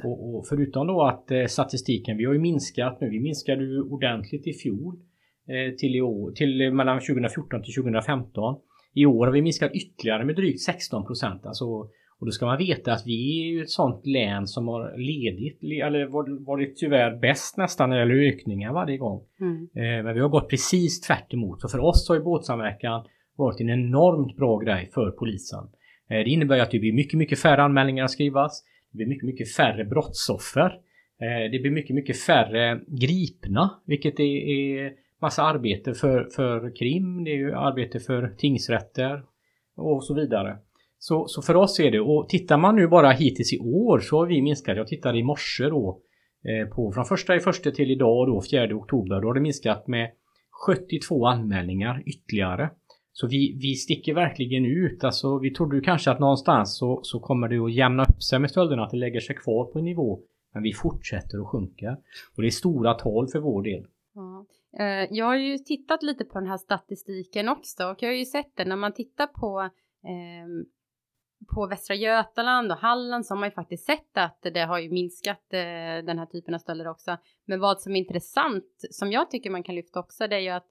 Och, 0.04 0.34
och, 0.34 0.46
förutom 0.48 0.86
då 0.86 1.02
att 1.02 1.30
eh, 1.30 1.46
statistiken, 1.46 2.16
vi 2.16 2.24
har 2.24 2.32
ju 2.32 2.40
minskat 2.40 3.00
nu. 3.00 3.10
Vi 3.10 3.20
minskade 3.20 3.64
ju 3.64 3.82
ordentligt 3.82 4.46
i 4.46 4.52
fjol 4.52 4.94
eh, 5.48 5.74
till, 5.74 5.96
i 5.96 6.00
år, 6.00 6.32
till 6.32 6.72
mellan 6.72 7.00
2014 7.00 7.62
till 7.62 7.74
2015. 7.74 8.56
I 8.94 9.06
år 9.06 9.26
har 9.26 9.32
vi 9.32 9.42
minskat 9.42 9.72
ytterligare 9.74 10.24
med 10.24 10.36
drygt 10.36 10.60
16 10.60 11.06
procent. 11.06 11.46
Alltså 11.46 11.88
och 12.24 12.26
då 12.26 12.32
ska 12.32 12.46
man 12.46 12.58
veta 12.58 12.92
att 12.92 13.06
vi 13.06 13.40
är 13.40 13.52
ju 13.52 13.62
ett 13.62 13.70
sånt 13.70 14.06
län 14.06 14.46
som 14.46 14.68
har 14.68 14.98
ledigt, 14.98 15.62
eller 15.62 16.06
varit 16.44 16.76
tyvärr 16.76 17.20
bäst 17.20 17.56
nästan 17.56 17.90
när 17.90 17.96
det 17.96 18.02
gäller 18.02 18.34
ökningar 18.34 18.72
varje 18.72 18.96
gång. 18.96 19.22
Mm. 19.40 19.62
Eh, 19.62 20.04
men 20.04 20.14
vi 20.14 20.20
har 20.20 20.28
gått 20.28 20.50
precis 20.50 21.00
tvärt 21.00 21.34
emot. 21.34 21.60
Så 21.60 21.68
för 21.68 21.78
oss 21.78 22.08
har 22.08 22.16
ju 22.16 22.22
båtsamverkan 22.22 23.04
varit 23.36 23.60
en 23.60 23.70
enormt 23.70 24.36
bra 24.36 24.58
grej 24.58 24.90
för 24.94 25.10
polisen. 25.10 25.64
Eh, 26.10 26.18
det 26.24 26.30
innebär 26.30 26.56
ju 26.56 26.62
att 26.62 26.70
det 26.70 26.78
blir 26.78 26.92
mycket, 26.92 27.18
mycket 27.18 27.38
färre 27.38 27.62
anmälningar 27.62 28.04
att 28.04 28.10
skrivas. 28.10 28.64
Det 28.92 28.96
blir 28.96 29.06
mycket, 29.06 29.26
mycket 29.26 29.52
färre 29.52 29.84
brottsoffer. 29.84 30.66
Eh, 31.20 31.50
det 31.52 31.58
blir 31.62 31.70
mycket, 31.70 31.94
mycket 31.94 32.20
färre 32.20 32.80
gripna, 32.86 33.70
vilket 33.86 34.20
är, 34.20 34.48
är 34.48 34.92
massa 35.24 35.42
arbete 35.42 35.94
för, 35.94 36.24
för 36.24 36.76
krim. 36.76 37.24
Det 37.24 37.30
är 37.30 37.36
ju 37.36 37.54
arbete 37.54 38.00
för 38.00 38.34
tingsrätter 38.38 39.22
och 39.76 40.04
så 40.04 40.14
vidare. 40.14 40.56
Så, 40.98 41.28
så 41.28 41.42
för 41.42 41.56
oss 41.56 41.80
är 41.80 41.90
det, 41.90 42.00
och 42.00 42.28
tittar 42.28 42.58
man 42.58 42.76
nu 42.76 42.88
bara 42.88 43.10
hittills 43.10 43.52
i 43.52 43.58
år 43.58 43.98
så 43.98 44.18
har 44.18 44.26
vi 44.26 44.42
minskat, 44.42 44.76
jag 44.76 44.86
tittade 44.86 45.18
i 45.18 45.22
morse 45.22 45.64
då, 45.64 46.00
eh, 46.44 46.68
på 46.68 46.92
från 46.92 47.04
första 47.04 47.36
i 47.36 47.40
första 47.40 47.70
till 47.70 47.90
idag 47.90 48.26
då, 48.26 48.42
4 48.50 48.76
oktober, 48.76 49.20
då 49.20 49.28
har 49.28 49.34
det 49.34 49.40
minskat 49.40 49.86
med 49.86 50.10
72 50.66 51.26
anmälningar 51.26 52.02
ytterligare. 52.06 52.70
Så 53.12 53.26
vi, 53.26 53.58
vi 53.62 53.74
sticker 53.74 54.14
verkligen 54.14 54.64
ut. 54.64 55.04
Alltså 55.04 55.38
vi 55.38 55.50
trodde 55.50 55.76
ju 55.76 55.82
kanske 55.82 56.10
att 56.10 56.20
någonstans 56.20 56.78
så, 56.78 57.00
så 57.02 57.20
kommer 57.20 57.48
det 57.48 57.58
att 57.58 57.74
jämna 57.74 58.02
upp 58.02 58.22
sig 58.22 58.38
med 58.38 58.50
stölderna, 58.50 58.84
att 58.84 58.90
det 58.90 58.96
lägger 58.96 59.20
sig 59.20 59.36
kvar 59.36 59.64
på 59.64 59.78
en 59.78 59.84
nivå. 59.84 60.20
Men 60.54 60.62
vi 60.62 60.72
fortsätter 60.72 61.38
att 61.38 61.46
sjunka. 61.46 61.96
Och 62.36 62.42
det 62.42 62.48
är 62.48 62.50
stora 62.50 62.94
tal 62.94 63.28
för 63.28 63.38
vår 63.38 63.62
del. 63.62 63.86
Ja. 64.14 64.46
Eh, 64.78 65.08
jag 65.10 65.26
har 65.26 65.36
ju 65.36 65.58
tittat 65.58 66.02
lite 66.02 66.24
på 66.24 66.38
den 66.38 66.48
här 66.48 66.56
statistiken 66.56 67.48
också 67.48 67.84
och 67.84 68.02
jag 68.02 68.08
har 68.08 68.14
ju 68.14 68.24
sett 68.24 68.56
det 68.56 68.64
när 68.64 68.76
man 68.76 68.92
tittar 68.92 69.26
på 69.26 69.60
eh, 70.04 70.48
på 71.54 71.66
Västra 71.66 71.94
Götaland 71.94 72.72
och 72.72 72.78
Halland 72.78 73.26
så 73.26 73.34
har 73.34 73.40
man 73.40 73.48
ju 73.48 73.54
faktiskt 73.54 73.86
sett 73.86 74.16
att 74.16 74.42
det 74.42 74.60
har 74.60 74.78
ju 74.78 74.90
minskat 74.90 75.52
eh, 75.52 76.04
den 76.06 76.18
här 76.18 76.26
typen 76.26 76.54
av 76.54 76.58
stölder 76.58 76.88
också. 76.88 77.16
Men 77.44 77.60
vad 77.60 77.80
som 77.80 77.96
är 77.96 78.00
intressant, 78.00 78.64
som 78.90 79.12
jag 79.12 79.30
tycker 79.30 79.50
man 79.50 79.62
kan 79.62 79.74
lyfta 79.74 80.00
också, 80.00 80.26
det 80.26 80.36
är 80.36 80.40
ju 80.40 80.48
att 80.48 80.66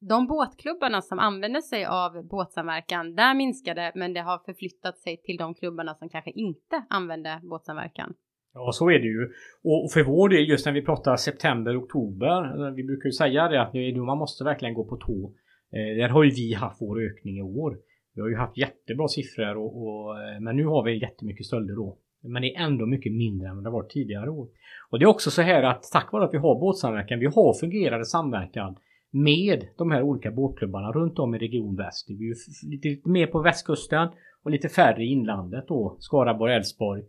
de 0.00 0.26
båtklubbarna 0.26 1.02
som 1.02 1.18
använder 1.18 1.60
sig 1.60 1.84
av 1.84 2.26
båtsamverkan, 2.26 3.14
där 3.14 3.34
minskade, 3.34 3.92
men 3.94 4.12
det 4.12 4.20
har 4.20 4.38
förflyttat 4.38 4.98
sig 4.98 5.22
till 5.22 5.36
de 5.36 5.54
klubbarna 5.54 5.94
som 5.94 6.08
kanske 6.08 6.30
inte 6.30 6.84
använder 6.88 7.40
båtsamverkan. 7.40 8.14
Ja, 8.58 8.72
så 8.72 8.90
är 8.90 8.98
det 8.98 9.06
ju. 9.06 9.28
Och 9.64 9.92
för 9.92 10.02
vår 10.02 10.28
del, 10.28 10.48
just 10.48 10.66
när 10.66 10.72
vi 10.72 10.82
pratar 10.82 11.16
september, 11.16 11.80
oktober, 11.82 12.66
eh, 12.66 12.74
vi 12.74 12.84
brukar 12.84 13.06
ju 13.06 13.12
säga 13.12 13.48
det 13.48 13.62
att 13.62 13.96
man 13.96 14.18
måste 14.18 14.44
verkligen 14.44 14.74
gå 14.74 14.84
på 14.84 14.96
tå. 14.96 15.32
Eh, 15.72 15.96
där 15.96 16.08
har 16.08 16.24
ju 16.24 16.30
vi 16.30 16.54
haft 16.54 16.82
vår 16.82 17.02
ökning 17.02 17.38
i 17.38 17.42
år. 17.42 17.78
Vi 18.14 18.20
har 18.20 18.28
ju 18.28 18.36
haft 18.36 18.58
jättebra 18.58 19.08
siffror 19.08 19.56
och, 19.56 19.82
och, 19.82 20.22
eh, 20.22 20.40
men 20.40 20.56
nu 20.56 20.64
har 20.66 20.82
vi 20.84 21.00
jättemycket 21.00 21.46
stölder 21.46 21.74
då. 21.74 21.98
Men 22.22 22.42
det 22.42 22.54
är 22.54 22.64
ändå 22.64 22.86
mycket 22.86 23.12
mindre 23.12 23.48
än 23.48 23.54
vad 23.56 23.64
det 23.64 23.70
var 23.70 23.82
tidigare 23.82 24.30
år. 24.30 24.48
Och 24.90 24.98
det 24.98 25.04
är 25.04 25.06
också 25.06 25.30
så 25.30 25.42
här 25.42 25.62
att 25.62 25.82
tack 25.92 26.12
vare 26.12 26.24
att 26.24 26.34
vi 26.34 26.38
har 26.38 26.60
båtsamverkan, 26.60 27.18
vi 27.18 27.26
har 27.26 27.60
fungerande 27.60 28.04
samverkan 28.04 28.76
med 29.10 29.64
de 29.78 29.90
här 29.90 30.02
olika 30.02 30.30
båtklubbarna 30.30 30.92
runt 30.92 31.18
om 31.18 31.34
i 31.34 31.38
Region 31.38 31.76
Väst. 31.76 32.06
Vi 32.08 32.30
är 32.30 32.68
lite, 32.70 32.88
lite 32.88 33.08
mer 33.08 33.26
på 33.26 33.42
västkusten 33.42 34.08
och 34.44 34.50
lite 34.50 34.68
färre 34.68 35.04
i 35.04 35.06
inlandet 35.06 35.68
då, 35.68 35.96
Skaraborg, 35.98 36.54
Älvsborg. 36.54 37.02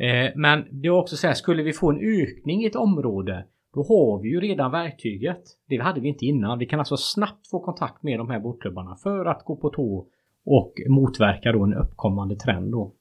Eh, 0.00 0.32
men 0.36 0.64
det 0.70 0.88
är 0.88 0.90
också 0.90 1.16
så 1.16 1.26
här, 1.26 1.34
skulle 1.34 1.62
vi 1.62 1.72
få 1.72 1.90
en 1.90 2.22
ökning 2.22 2.62
i 2.62 2.66
ett 2.66 2.76
område 2.76 3.44
då 3.74 3.82
har 3.82 4.22
vi 4.22 4.28
ju 4.28 4.40
redan 4.40 4.70
verktyget. 4.70 5.42
Det 5.68 5.76
hade 5.76 6.00
vi 6.00 6.08
inte 6.08 6.24
innan. 6.24 6.58
Vi 6.58 6.66
kan 6.66 6.78
alltså 6.78 6.96
snabbt 6.96 7.46
få 7.50 7.60
kontakt 7.60 8.02
med 8.02 8.18
de 8.18 8.30
här 8.30 8.40
båtklubbarna 8.40 8.96
för 8.96 9.24
att 9.24 9.44
gå 9.44 9.56
på 9.56 9.70
tå 9.70 10.06
och 10.44 10.74
motverka 10.88 11.52
då 11.52 11.64
en 11.64 11.74
uppkommande 11.74 12.36
trend 12.36 12.72
då. 12.72 12.92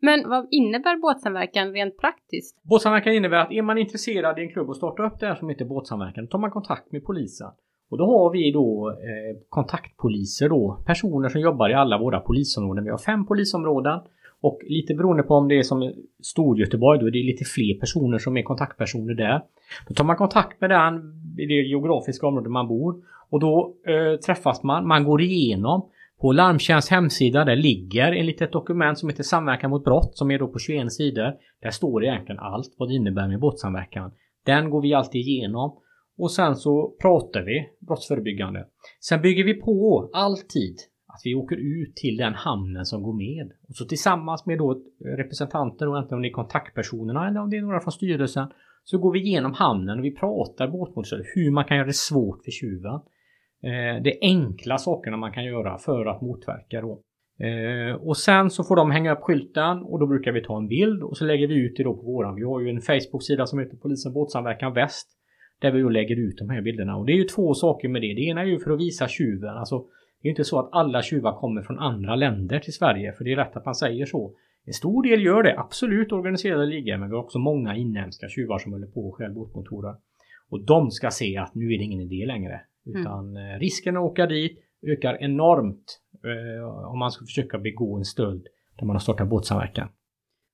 Men 0.00 0.28
vad 0.28 0.48
innebär 0.50 0.96
båtsamverkan 0.96 1.72
rent 1.72 1.98
praktiskt? 1.98 2.62
Båtsamverkan 2.62 3.12
innebär 3.12 3.36
att 3.36 3.52
är 3.52 3.62
man 3.62 3.78
intresserad 3.78 4.38
i 4.38 4.42
en 4.42 4.52
klubb 4.52 4.68
och 4.68 4.76
starta 4.76 5.06
upp 5.06 5.20
det 5.20 5.26
här 5.26 5.34
som 5.34 5.48
heter 5.48 5.64
båtsamverkan, 5.64 6.24
då 6.24 6.30
tar 6.30 6.38
man 6.38 6.50
kontakt 6.50 6.92
med 6.92 7.04
polisen. 7.04 7.50
Och 7.90 7.98
då 7.98 8.06
har 8.06 8.30
vi 8.32 8.52
då 8.52 8.90
eh, 8.90 9.36
kontaktpoliser 9.48 10.48
då, 10.48 10.82
personer 10.86 11.28
som 11.28 11.40
jobbar 11.40 11.70
i 11.70 11.74
alla 11.74 11.98
våra 11.98 12.20
polisområden. 12.20 12.84
Vi 12.84 12.90
har 12.90 12.98
fem 12.98 13.26
polisområden 13.26 14.00
och 14.42 14.60
lite 14.62 14.94
beroende 14.94 15.22
på 15.22 15.34
om 15.34 15.48
det 15.48 15.58
är 15.58 15.62
som 15.62 15.92
Storgöteborg 16.22 17.00
då 17.00 17.06
är 17.06 17.10
det 17.10 17.18
lite 17.18 17.44
fler 17.44 17.80
personer 17.80 18.18
som 18.18 18.36
är 18.36 18.42
kontaktpersoner 18.42 19.14
där. 19.14 19.40
Då 19.88 19.94
tar 19.94 20.04
man 20.04 20.16
kontakt 20.16 20.60
med 20.60 20.70
den 20.70 20.94
i 21.38 21.46
det 21.46 21.54
geografiska 21.54 22.26
område 22.26 22.48
man 22.48 22.68
bor 22.68 22.94
och 23.30 23.40
då 23.40 23.74
eh, 23.86 24.20
träffas 24.20 24.62
man, 24.62 24.86
man 24.86 25.04
går 25.04 25.22
igenom 25.22 25.88
på 26.20 26.32
Larmtjänsts 26.32 26.90
hemsida 26.90 27.44
där 27.44 27.56
ligger 27.56 28.12
ett 28.12 28.24
litet 28.24 28.52
dokument 28.52 28.98
som 28.98 29.08
heter 29.08 29.22
Samverkan 29.22 29.70
mot 29.70 29.84
brott 29.84 30.16
som 30.16 30.30
är 30.30 30.38
då 30.38 30.48
på 30.48 30.58
21 30.58 30.92
sidor. 30.92 31.32
Där 31.62 31.70
står 31.70 32.00
det 32.00 32.06
egentligen 32.06 32.38
allt 32.38 32.74
vad 32.78 32.88
det 32.88 32.94
innebär 32.94 33.28
med 33.28 33.40
båtsamverkan. 33.40 34.10
Den 34.46 34.70
går 34.70 34.82
vi 34.82 34.94
alltid 34.94 35.20
igenom 35.20 35.76
och 36.18 36.30
sen 36.30 36.56
så 36.56 36.94
pratar 37.00 37.42
vi 37.42 37.68
brottsförebyggande. 37.86 38.66
Sen 39.00 39.22
bygger 39.22 39.44
vi 39.44 39.54
på 39.54 40.10
alltid 40.12 40.76
att 41.14 41.20
vi 41.24 41.34
åker 41.34 41.56
ut 41.56 41.96
till 41.96 42.16
den 42.16 42.34
hamnen 42.34 42.84
som 42.84 43.02
går 43.02 43.12
med. 43.12 43.52
Och 43.68 43.74
så 43.74 43.84
tillsammans 43.84 44.46
med 44.46 44.58
då 44.58 44.82
representanter, 45.04 45.88
och 45.88 45.98
inte 45.98 46.14
om 46.14 46.22
det 46.22 46.28
är 46.28 46.32
kontaktpersonerna 46.32 47.28
eller 47.28 47.40
om 47.40 47.50
det 47.50 47.56
är 47.56 47.62
några 47.62 47.80
från 47.80 47.92
styrelsen, 47.92 48.48
så 48.84 48.98
går 48.98 49.12
vi 49.12 49.20
igenom 49.20 49.52
hamnen 49.52 49.98
och 49.98 50.04
vi 50.04 50.14
pratar 50.14 50.68
båtmotorcykel, 50.68 51.26
hur 51.34 51.50
man 51.50 51.64
kan 51.64 51.76
göra 51.76 51.86
det 51.86 51.92
svårt 51.92 52.44
för 52.44 52.50
tjuven. 52.50 53.00
Eh, 53.62 54.02
det 54.02 54.18
enkla 54.20 54.78
sakerna 54.78 55.16
man 55.16 55.32
kan 55.32 55.44
göra 55.44 55.78
för 55.78 56.06
att 56.06 56.22
motverka 56.22 56.80
då. 56.80 57.02
Eh, 57.46 57.94
och 57.94 58.16
sen 58.16 58.50
så 58.50 58.64
får 58.64 58.76
de 58.76 58.90
hänga 58.90 59.12
upp 59.12 59.22
skylten 59.22 59.82
och 59.82 59.98
då 59.98 60.06
brukar 60.06 60.32
vi 60.32 60.42
ta 60.42 60.56
en 60.56 60.68
bild 60.68 61.02
och 61.02 61.16
så 61.16 61.24
lägger 61.24 61.46
vi 61.46 61.54
ut 61.54 61.76
det 61.76 61.82
då 61.82 61.94
på 61.96 62.02
våran. 62.02 62.34
Vi 62.34 62.42
har 62.42 62.60
ju 62.60 62.68
en 62.68 62.80
Facebook-sida 62.80 63.46
som 63.46 63.58
heter 63.58 63.76
Polisen 63.76 64.12
Båtsamverkan 64.12 64.74
Väst. 64.74 65.08
Där 65.60 65.70
vi 65.70 65.80
då 65.80 65.88
lägger 65.88 66.16
ut 66.16 66.38
de 66.38 66.50
här 66.50 66.62
bilderna. 66.62 66.96
Och 66.96 67.06
det 67.06 67.12
är 67.12 67.16
ju 67.16 67.24
två 67.24 67.54
saker 67.54 67.88
med 67.88 68.02
det. 68.02 68.14
Det 68.14 68.20
ena 68.20 68.40
är 68.40 68.46
ju 68.46 68.58
för 68.58 68.70
att 68.70 68.80
visa 68.80 69.08
tjuven. 69.08 69.56
Alltså, 69.56 69.84
det 70.22 70.28
är 70.28 70.30
inte 70.30 70.44
så 70.44 70.58
att 70.58 70.68
alla 70.72 71.02
tjuvar 71.02 71.32
kommer 71.32 71.62
från 71.62 71.78
andra 71.78 72.16
länder 72.16 72.58
till 72.58 72.72
Sverige. 72.72 73.12
För 73.12 73.24
det 73.24 73.32
är 73.32 73.36
rätt 73.36 73.56
att 73.56 73.64
man 73.64 73.74
säger 73.74 74.06
så. 74.06 74.34
En 74.64 74.72
stor 74.72 75.02
del 75.02 75.22
gör 75.22 75.42
det, 75.42 75.58
absolut 75.58 76.12
organiserade 76.12 76.66
ligor. 76.66 76.96
Men 76.96 77.08
vi 77.08 77.14
har 77.14 77.22
också 77.22 77.38
många 77.38 77.76
inhemska 77.76 78.28
tjuvar 78.28 78.58
som 78.58 78.72
håller 78.72 78.86
på 78.86 79.08
och 79.08 79.14
stjäl 79.14 79.32
båtmotorer. 79.32 79.94
Och 80.50 80.64
de 80.64 80.90
ska 80.90 81.10
se 81.10 81.36
att 81.36 81.54
nu 81.54 81.64
är 81.64 81.78
det 81.78 81.84
ingen 81.84 82.00
idé 82.00 82.26
längre. 82.26 82.60
Mm. 82.86 83.00
Utan 83.00 83.36
mm. 83.36 83.60
risken 83.60 83.96
att 83.96 84.02
åka 84.02 84.26
dit 84.26 84.58
ökar 84.86 85.22
enormt 85.22 86.00
eh, 86.24 86.88
om 86.92 86.98
man 86.98 87.10
ska 87.10 87.24
försöka 87.24 87.58
begå 87.58 87.96
en 87.96 88.04
stöld 88.04 88.46
där 88.78 88.86
man 88.86 88.96
har 88.96 89.00
startat 89.00 89.28
båtsamverkan. 89.28 89.88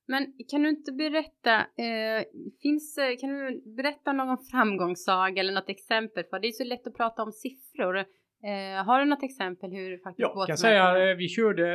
Men 0.07 0.27
kan 0.51 0.63
du 0.63 0.69
inte 0.69 0.93
berätta, 0.93 1.57
eh, 1.57 2.25
finns, 2.63 2.99
kan 3.21 3.31
du 3.31 3.75
berätta 3.77 4.13
någon 4.13 4.39
framgångssaga 4.51 5.41
eller 5.41 5.53
något 5.53 5.69
exempel? 5.69 6.25
För 6.31 6.41
det 6.41 6.49
är 6.49 6.53
så 6.53 6.65
lätt 6.65 6.87
att 6.87 6.97
prata 6.97 7.23
om 7.23 7.33
siffror. 7.33 8.05
Eh, 8.45 8.85
har 8.85 9.01
du 9.01 9.05
något 9.05 9.23
exempel 9.23 9.71
hur 9.71 9.99
faktiskt 9.99 10.31
Jag 10.37 10.47
kan 10.47 10.59
säga, 10.59 11.11
eh, 11.11 11.17
vi 11.17 11.29
körde, 11.29 11.67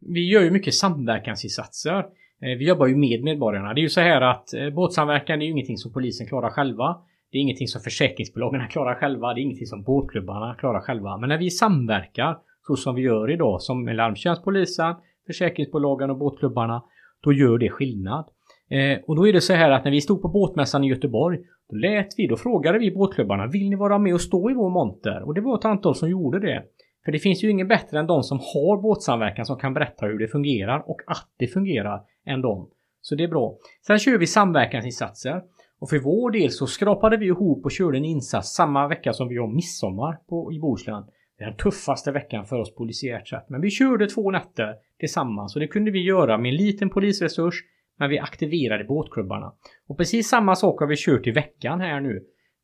vi 0.00 0.30
gör 0.30 0.42
ju 0.42 0.50
mycket 0.50 0.74
samverkansinsatser. 0.74 1.98
Eh, 2.42 2.58
vi 2.58 2.68
jobbar 2.68 2.86
ju 2.86 2.96
med 2.96 3.24
medborgarna. 3.24 3.74
Det 3.74 3.80
är 3.80 3.82
ju 3.82 3.88
så 3.88 4.00
här 4.00 4.20
att 4.20 4.54
eh, 4.54 4.70
båtsamverkan 4.70 5.42
är 5.42 5.46
ju 5.46 5.52
ingenting 5.52 5.78
som 5.78 5.92
polisen 5.92 6.26
klarar 6.26 6.50
själva. 6.50 6.96
Det 7.32 7.38
är 7.38 7.42
ingenting 7.42 7.68
som 7.68 7.80
försäkringsbolagen 7.80 8.68
klarar 8.70 8.94
själva. 8.94 9.34
Det 9.34 9.40
är 9.40 9.42
ingenting 9.42 9.66
som 9.66 9.82
båtklubbarna 9.82 10.54
klarar 10.54 10.80
själva. 10.80 11.16
Men 11.16 11.28
när 11.28 11.38
vi 11.38 11.50
samverkar 11.50 12.38
så 12.66 12.76
som 12.76 12.94
vi 12.94 13.02
gör 13.02 13.30
idag 13.30 13.62
som 13.62 13.84
med 13.84 13.96
larmtjänstpolisen, 13.96 14.94
försäkringsbolagen 15.26 16.10
och 16.10 16.18
båtklubbarna 16.18 16.82
då 17.20 17.32
gör 17.32 17.58
det 17.58 17.70
skillnad. 17.70 18.24
Eh, 18.70 18.98
och 19.06 19.16
då 19.16 19.28
är 19.28 19.32
det 19.32 19.40
så 19.40 19.52
här 19.52 19.70
att 19.70 19.84
när 19.84 19.90
vi 19.90 20.00
stod 20.00 20.22
på 20.22 20.28
båtmässan 20.28 20.84
i 20.84 20.88
Göteborg 20.88 21.38
då 21.72 21.78
lät 21.78 22.18
vi, 22.18 22.26
då 22.26 22.36
frågade 22.36 22.78
vi 22.78 22.90
båtklubbarna 22.90 23.46
Vill 23.46 23.70
ni 23.70 23.76
vara 23.76 23.98
med 23.98 24.14
och 24.14 24.20
stå 24.20 24.50
i 24.50 24.54
vår 24.54 24.70
monter? 24.70 25.22
Och 25.22 25.34
det 25.34 25.40
var 25.40 25.58
ett 25.58 25.64
antal 25.64 25.94
som 25.94 26.10
gjorde 26.10 26.40
det. 26.40 26.62
För 27.04 27.12
det 27.12 27.18
finns 27.18 27.44
ju 27.44 27.50
ingen 27.50 27.68
bättre 27.68 27.98
än 27.98 28.06
de 28.06 28.22
som 28.22 28.38
har 28.38 28.82
båtsamverkan 28.82 29.46
som 29.46 29.58
kan 29.58 29.74
berätta 29.74 30.06
hur 30.06 30.18
det 30.18 30.28
fungerar 30.28 30.90
och 30.90 31.00
att 31.06 31.28
det 31.38 31.46
fungerar 31.46 32.00
än 32.26 32.42
dem. 32.42 32.68
Så 33.00 33.14
det 33.14 33.24
är 33.24 33.28
bra. 33.28 33.56
Sen 33.86 33.98
kör 33.98 34.18
vi 34.18 34.26
samverkansinsatser. 34.26 35.42
Och 35.80 35.90
för 35.90 35.98
vår 35.98 36.30
del 36.30 36.50
så 36.50 36.66
skrapade 36.66 37.16
vi 37.16 37.26
ihop 37.26 37.64
och 37.64 37.70
körde 37.70 37.98
en 37.98 38.04
insats 38.04 38.54
samma 38.54 38.88
vecka 38.88 39.12
som 39.12 39.28
vi 39.28 39.36
har 39.36 39.54
midsommar 39.54 40.18
på, 40.28 40.52
i 40.52 40.58
Bohuslän. 40.58 41.04
Det 41.38 41.44
är 41.44 41.48
den 41.48 41.56
tuffaste 41.56 42.12
veckan 42.12 42.44
för 42.44 42.56
oss 42.56 42.74
polisiärt 42.74 43.28
sett. 43.28 43.50
Men 43.50 43.60
vi 43.60 43.70
körde 43.70 44.06
två 44.06 44.30
nätter 44.30 44.74
tillsammans 44.98 45.54
och 45.54 45.60
det 45.60 45.66
kunde 45.66 45.90
vi 45.90 46.02
göra 46.02 46.38
med 46.38 46.48
en 46.48 46.56
liten 46.56 46.90
polisresurs 46.90 47.54
men 48.02 48.10
vi 48.10 48.18
aktiverade 48.18 48.84
båtklubbarna. 48.84 49.52
Och 49.88 49.98
precis 49.98 50.28
samma 50.28 50.54
sak 50.54 50.80
har 50.80 50.86
vi 50.86 50.94
kört 50.98 51.26
i 51.26 51.30
veckan 51.30 51.80
här 51.80 52.00
nu. 52.00 52.16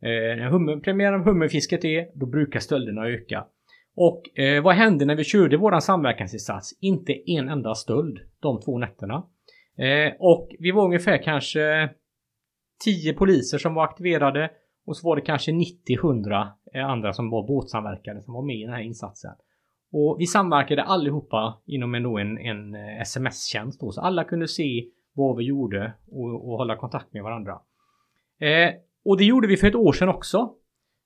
Eh, 0.02 0.36
när 0.36 0.50
hummer, 0.50 0.76
premiären 0.76 1.20
av 1.20 1.26
hummerfisket 1.26 1.84
är, 1.84 2.18
då 2.18 2.26
brukar 2.26 2.60
stölderna 2.60 3.08
öka. 3.08 3.44
Och 3.96 4.38
eh, 4.38 4.62
vad 4.62 4.74
hände 4.74 5.04
när 5.04 5.16
vi 5.16 5.24
körde 5.24 5.56
våran 5.56 5.82
samverkansinsats? 5.82 6.78
Inte 6.80 7.30
en 7.30 7.48
enda 7.48 7.74
stöld 7.74 8.18
de 8.40 8.60
två 8.60 8.78
nätterna. 8.78 9.14
Eh, 9.78 10.12
och 10.18 10.48
vi 10.58 10.70
var 10.70 10.84
ungefär 10.84 11.22
kanske 11.22 11.90
10 12.84 13.12
poliser 13.12 13.58
som 13.58 13.74
var 13.74 13.84
aktiverade 13.84 14.50
och 14.86 14.96
så 14.96 15.08
var 15.08 15.16
det 15.16 15.22
kanske 15.22 15.52
90-100 15.52 16.48
eh, 16.74 16.86
andra 16.86 17.12
som 17.12 17.30
var 17.30 17.46
båtsamverkare 17.46 18.22
som 18.22 18.34
var 18.34 18.42
med 18.42 18.56
i 18.56 18.62
den 18.62 18.72
här 18.72 18.82
insatsen. 18.82 19.32
Och 19.92 20.16
vi 20.18 20.26
samverkade 20.26 20.82
allihopa 20.82 21.62
inom 21.66 21.94
en, 21.94 22.06
en, 22.06 22.38
en 22.38 22.74
eh, 22.74 23.00
sms-tjänst 23.00 23.80
då, 23.80 23.90
så 23.90 24.00
alla 24.00 24.24
kunde 24.24 24.48
se 24.48 24.84
vad 25.18 25.36
vi 25.36 25.44
gjorde 25.44 25.92
och, 26.10 26.50
och 26.50 26.58
hålla 26.58 26.76
kontakt 26.76 27.12
med 27.12 27.22
varandra. 27.22 27.52
Eh, 28.40 28.74
och 29.04 29.18
det 29.18 29.24
gjorde 29.24 29.48
vi 29.48 29.56
för 29.56 29.66
ett 29.66 29.74
år 29.74 29.92
sedan 29.92 30.08
också. 30.08 30.54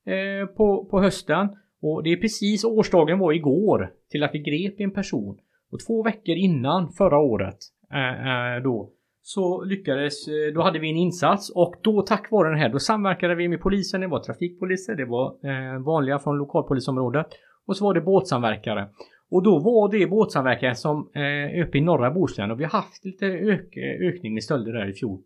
Eh, 0.07 0.47
på, 0.47 0.85
på 0.85 1.00
hösten. 1.00 1.49
Och 1.83 2.02
det 2.02 2.12
är 2.12 2.16
precis 2.16 2.64
årsdagen 2.64 3.19
var 3.19 3.33
igår 3.33 3.92
till 4.11 4.23
att 4.23 4.35
vi 4.35 4.38
grep 4.38 4.81
en 4.81 4.90
person. 4.90 5.38
Och 5.73 5.81
två 5.87 6.02
veckor 6.02 6.37
innan 6.37 6.92
förra 6.92 7.19
året 7.19 7.59
eh, 7.92 8.57
eh 8.57 8.62
då 8.62 8.92
så 9.23 9.64
lyckades, 9.64 10.28
eh, 10.28 10.54
då 10.54 10.62
hade 10.62 10.78
vi 10.78 10.90
en 10.90 10.97
insats 10.97 11.50
och 11.50 11.75
då 11.83 12.02
tack 12.02 12.31
vare 12.31 12.49
den 12.49 12.59
här 12.59 12.69
då 12.69 12.78
samverkade 12.78 13.35
vi 13.35 13.49
med 13.49 13.61
polisen, 13.61 14.00
det 14.00 14.07
var 14.07 14.21
trafikpoliser, 14.21 14.95
det 14.95 15.04
var 15.04 15.26
eh, 15.26 15.83
vanliga 15.83 16.19
från 16.19 16.38
lokalpolisområdet 16.38 17.26
och 17.66 17.76
så 17.76 17.85
var 17.85 17.95
det 17.95 18.00
båtsamverkare. 18.00 18.88
Och 19.32 19.42
då 19.42 19.58
var 19.58 19.90
det 19.90 20.06
båtsamverkan 20.06 20.76
som 20.76 21.10
eh, 21.14 21.62
uppe 21.62 21.78
i 21.78 21.80
norra 21.80 22.10
Bohuslän 22.10 22.50
och 22.50 22.60
vi 22.60 22.64
har 22.64 22.70
haft 22.70 23.04
lite 23.04 23.26
ök 23.26 23.76
ökning 24.00 24.34
med 24.34 24.44
stölder 24.44 24.72
där 24.72 24.90
i 24.90 24.92
fjol. 24.92 25.20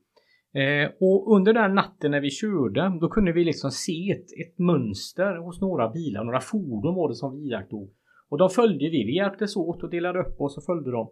Eh, 0.54 0.90
och 1.00 1.36
under 1.36 1.52
den 1.54 1.74
natten 1.74 2.10
när 2.10 2.20
vi 2.20 2.30
körde 2.30 2.98
då 3.00 3.08
kunde 3.08 3.32
vi 3.32 3.44
liksom 3.44 3.70
se 3.70 4.10
ett, 4.10 4.26
ett 4.40 4.58
mönster 4.58 5.36
hos 5.36 5.60
några 5.60 5.88
bilar, 5.88 6.24
några 6.24 6.40
fordon 6.40 6.94
var 6.94 7.08
det 7.08 7.14
som 7.14 7.36
vi 7.36 7.48
iakttog. 7.48 7.90
Och 8.28 8.38
de 8.38 8.50
följde 8.50 8.90
vi, 8.90 9.04
vi 9.04 9.16
hjälptes 9.16 9.56
åt 9.56 9.82
och 9.82 9.90
delade 9.90 10.20
upp 10.20 10.40
oss 10.40 10.56
och 10.56 10.64
följde 10.64 10.90
dem. 10.90 11.08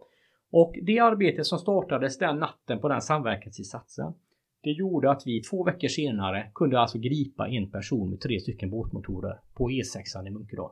Och 0.50 0.74
det 0.82 0.98
arbete 0.98 1.44
som 1.44 1.58
startades 1.58 2.18
den 2.18 2.38
natten 2.38 2.78
på 2.78 2.88
den 2.88 3.00
samverkansinsatsen 3.00 4.12
det 4.62 4.70
gjorde 4.70 5.10
att 5.10 5.22
vi 5.26 5.42
två 5.42 5.64
veckor 5.64 5.88
senare 5.88 6.50
kunde 6.54 6.80
alltså 6.80 6.98
gripa 6.98 7.48
en 7.48 7.70
person 7.70 8.10
med 8.10 8.20
tre 8.20 8.40
stycken 8.40 8.70
båtmotorer 8.70 9.40
på 9.54 9.70
E6 9.70 10.26
i 10.26 10.30
Munkedal. 10.30 10.70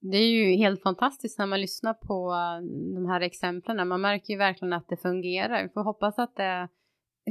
Det 0.00 0.16
är 0.16 0.28
ju 0.28 0.56
helt 0.56 0.82
fantastiskt 0.82 1.38
när 1.38 1.46
man 1.46 1.60
lyssnar 1.60 1.94
på 1.94 2.32
eh, 2.32 2.94
de 2.94 3.06
här 3.06 3.20
exemplen. 3.20 3.88
Man 3.88 4.00
märker 4.00 4.32
ju 4.32 4.38
verkligen 4.38 4.72
att 4.72 4.88
det 4.88 4.96
fungerar. 4.96 5.62
Vi 5.62 5.68
får 5.68 5.84
hoppas 5.84 6.18
att 6.18 6.36
det 6.36 6.68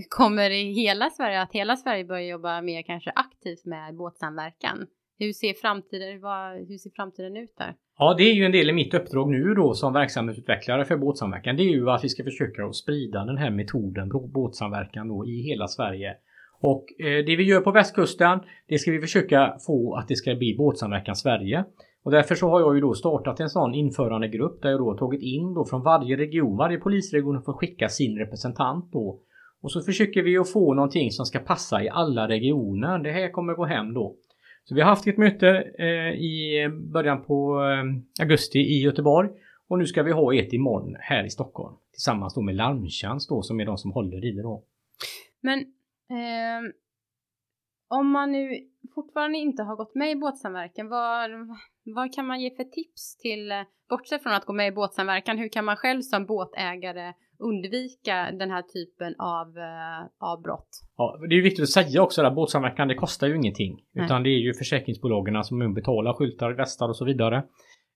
kommer 0.10 0.50
i 0.50 0.74
hela 0.74 1.10
Sverige, 1.10 1.42
att 1.42 1.52
hela 1.52 1.76
Sverige 1.76 2.06
börjar 2.06 2.30
jobba 2.30 2.62
mer 2.62 2.82
kanske 2.82 3.12
aktivt 3.16 3.66
med 3.66 3.96
båtsamverkan. 3.96 4.88
Hur 5.20 5.34
ser 5.34 5.54
framtiden, 5.54 6.22
vad, 6.22 6.68
hur 6.68 6.78
ser 6.78 6.92
framtiden 6.96 7.38
ut 7.38 7.56
där? 7.58 7.76
Ja, 7.98 8.16
det 8.18 8.24
är 8.24 8.34
ju 8.34 8.46
en 8.46 8.52
del 8.52 8.70
i 8.70 8.74
mitt 8.74 8.94
uppdrag 8.94 9.32
nu 9.32 9.54
då 9.54 9.74
som 9.74 9.94
verksamhetsutvecklare 9.94 10.86
för 10.86 10.98
båtsamverkan. 10.98 11.56
Det 11.56 11.64
är 11.64 11.72
ju 11.72 11.90
att 11.90 12.04
vi 12.04 12.10
ska 12.10 12.24
försöka 12.24 12.66
att 12.66 12.76
sprida 12.76 13.26
den 13.26 13.38
här 13.38 13.52
metoden, 13.52 14.10
båtsamverkan 14.34 15.08
då 15.08 15.26
i 15.26 15.42
hela 15.42 15.68
Sverige. 15.68 16.16
Och 16.62 16.86
eh, 17.00 17.26
det 17.26 17.36
vi 17.36 17.44
gör 17.44 17.62
på 17.62 17.72
västkusten, 17.72 18.40
det 18.68 18.78
ska 18.78 18.92
vi 18.92 19.02
försöka 19.02 19.58
få 19.66 19.96
att 19.96 20.08
det 20.08 20.16
ska 20.16 20.36
bli 20.36 20.56
båtsamverkan 20.58 21.16
Sverige. 21.16 21.66
Och 22.06 22.12
därför 22.12 22.36
så 22.36 22.50
har 22.50 22.60
jag 22.60 22.76
ju 22.76 22.82
då 22.82 22.94
startat 22.94 23.40
en 23.40 23.50
sån 23.50 23.74
införandegrupp 23.74 24.62
där 24.62 24.70
jag 24.70 24.80
då 24.80 24.86
har 24.92 24.98
tagit 24.98 25.22
in 25.22 25.54
då 25.54 25.66
från 25.66 25.84
varje 25.84 26.18
region, 26.18 26.58
varje 26.58 26.78
polisregion 26.78 27.44
får 27.44 27.54
skicka 27.54 27.90
sin 27.90 28.18
representant 28.18 28.92
då. 28.92 29.20
Och 29.62 29.72
så 29.72 29.82
försöker 29.82 30.24
vi 30.24 30.38
att 30.38 30.52
få 30.52 30.74
någonting 30.74 31.12
som 31.12 31.26
ska 31.26 31.40
passa 31.40 31.84
i 31.84 31.90
alla 31.90 32.28
regioner. 32.28 33.00
Det 33.00 33.12
här 33.12 33.32
kommer 33.32 33.54
gå 33.54 33.66
hem 33.66 33.94
då. 33.94 34.16
Så 34.64 34.76
vi 34.76 34.82
har 34.82 34.90
haft 34.90 35.08
ett 35.08 35.18
möte 35.18 35.50
eh, 35.80 36.20
i 36.20 36.70
början 36.94 37.24
på 37.24 37.62
eh, 37.62 38.24
augusti 38.24 38.60
i 38.60 38.84
Göteborg 38.84 39.30
och 39.70 39.78
nu 39.78 39.86
ska 39.86 40.04
vi 40.04 40.12
ha 40.12 40.36
ett 40.36 40.54
imorgon 40.54 40.96
här 41.00 41.26
i 41.26 41.30
Stockholm 41.30 41.76
tillsammans 41.92 42.34
då 42.34 42.42
med 42.42 42.56
Larmtjänst 42.56 43.30
då 43.30 43.42
som 43.42 43.60
är 43.60 43.66
de 43.66 43.78
som 43.78 43.92
håller 43.92 44.26
i 44.26 44.32
det 44.32 44.42
då. 44.42 44.64
Men 45.42 45.60
eh, 46.10 46.72
om 47.88 48.12
man 48.12 48.32
nu 48.32 48.50
fortfarande 48.96 49.38
inte 49.38 49.64
har 49.64 49.76
gått 49.76 49.96
med 49.96 50.12
i 50.12 50.16
båtsamverkan, 50.16 50.90
vad, 50.90 51.32
vad 51.96 52.14
kan 52.14 52.28
man 52.28 52.42
ge 52.42 52.56
för 52.56 52.64
tips 52.64 53.18
till, 53.18 53.52
bortsett 53.90 54.24
från 54.24 54.34
att 54.34 54.46
gå 54.46 54.54
med 54.54 54.68
i 54.68 54.72
båtsamverkan, 54.72 55.38
hur 55.38 55.50
kan 55.50 55.66
man 55.66 55.78
själv 55.78 56.02
som 56.02 56.26
båtägare 56.26 57.14
undvika 57.40 58.32
den 58.32 58.52
här 58.52 58.62
typen 58.62 59.16
av, 59.20 59.48
eh, 59.58 60.30
av 60.30 60.42
brott. 60.42 60.70
Ja, 60.98 61.18
det 61.30 61.36
är 61.36 61.42
viktigt 61.42 61.64
att 61.64 61.70
säga 61.70 62.02
också 62.02 62.22
att 62.22 62.36
båtsamverkan 62.36 62.88
det 62.88 62.96
kostar 62.96 63.28
ju 63.28 63.36
ingenting. 63.36 63.80
Nej. 63.94 64.06
Utan 64.06 64.24
det 64.24 64.30
är 64.30 64.40
ju 64.40 64.54
försäkringsbolagen 64.54 65.44
som 65.44 65.74
betalar 65.74 66.14
skyltar, 66.14 66.52
västar 66.52 66.90
och 66.90 66.98
så 66.98 67.06
vidare. 67.06 67.44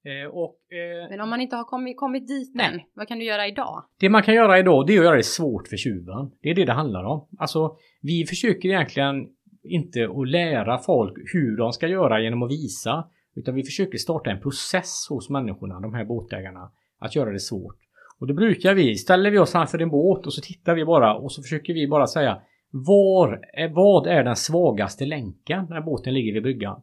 Eh, 0.05 0.29
och, 0.31 0.58
eh, 0.72 1.10
Men 1.10 1.22
om 1.22 1.29
man 1.29 1.41
inte 1.41 1.55
har 1.55 1.63
kommit, 1.63 1.98
kommit 1.98 2.27
dit 2.27 2.51
Nej. 2.55 2.65
än, 2.65 2.79
vad 2.93 3.08
kan 3.08 3.19
du 3.19 3.25
göra 3.25 3.48
idag? 3.48 3.84
Det 4.00 4.10
man 4.10 4.24
kan 4.24 4.34
göra 4.36 4.60
idag 4.60 4.88
det 4.88 4.93
är 4.93 5.00
att 5.00 5.05
göra 5.05 5.15
det 5.15 5.24
svårt 5.24 5.67
för 5.67 5.77
tjuven. 5.77 6.31
Det 6.41 6.50
är 6.50 6.55
det 6.55 6.65
det 6.65 6.74
handlar 6.74 7.03
om. 7.03 7.27
Alltså 7.38 7.77
vi 8.01 8.25
försöker 8.25 8.69
egentligen 8.69 9.27
inte 9.63 10.09
att 10.09 10.29
lära 10.29 10.77
folk 10.77 11.13
hur 11.33 11.57
de 11.57 11.73
ska 11.73 11.87
göra 11.87 12.21
genom 12.21 12.43
att 12.43 12.51
visa. 12.51 13.07
Utan 13.35 13.55
vi 13.55 13.63
försöker 13.63 13.97
starta 13.97 14.29
en 14.29 14.41
process 14.41 15.07
hos 15.09 15.29
människorna, 15.29 15.79
de 15.79 15.93
här 15.93 16.05
båtägarna, 16.05 16.71
att 16.99 17.15
göra 17.15 17.31
det 17.31 17.39
svårt. 17.39 17.77
Och 18.19 18.27
då 18.27 18.33
brukar 18.33 18.73
vi, 18.73 18.95
ställer 18.95 19.31
vi 19.31 19.39
oss 19.39 19.51
framför 19.51 19.81
en 19.81 19.89
båt 19.89 20.25
och 20.25 20.33
så 20.33 20.41
tittar 20.41 20.75
vi 20.75 20.85
bara 20.85 21.15
och 21.15 21.31
så 21.31 21.41
försöker 21.41 21.73
vi 21.73 21.87
bara 21.87 22.07
säga 22.07 22.41
var, 22.71 23.41
vad 23.73 24.07
är 24.07 24.23
den 24.23 24.35
svagaste 24.35 25.05
länken 25.05 25.65
när 25.69 25.81
båten 25.81 26.13
ligger 26.13 26.33
vid 26.33 26.43
bryggan? 26.43 26.81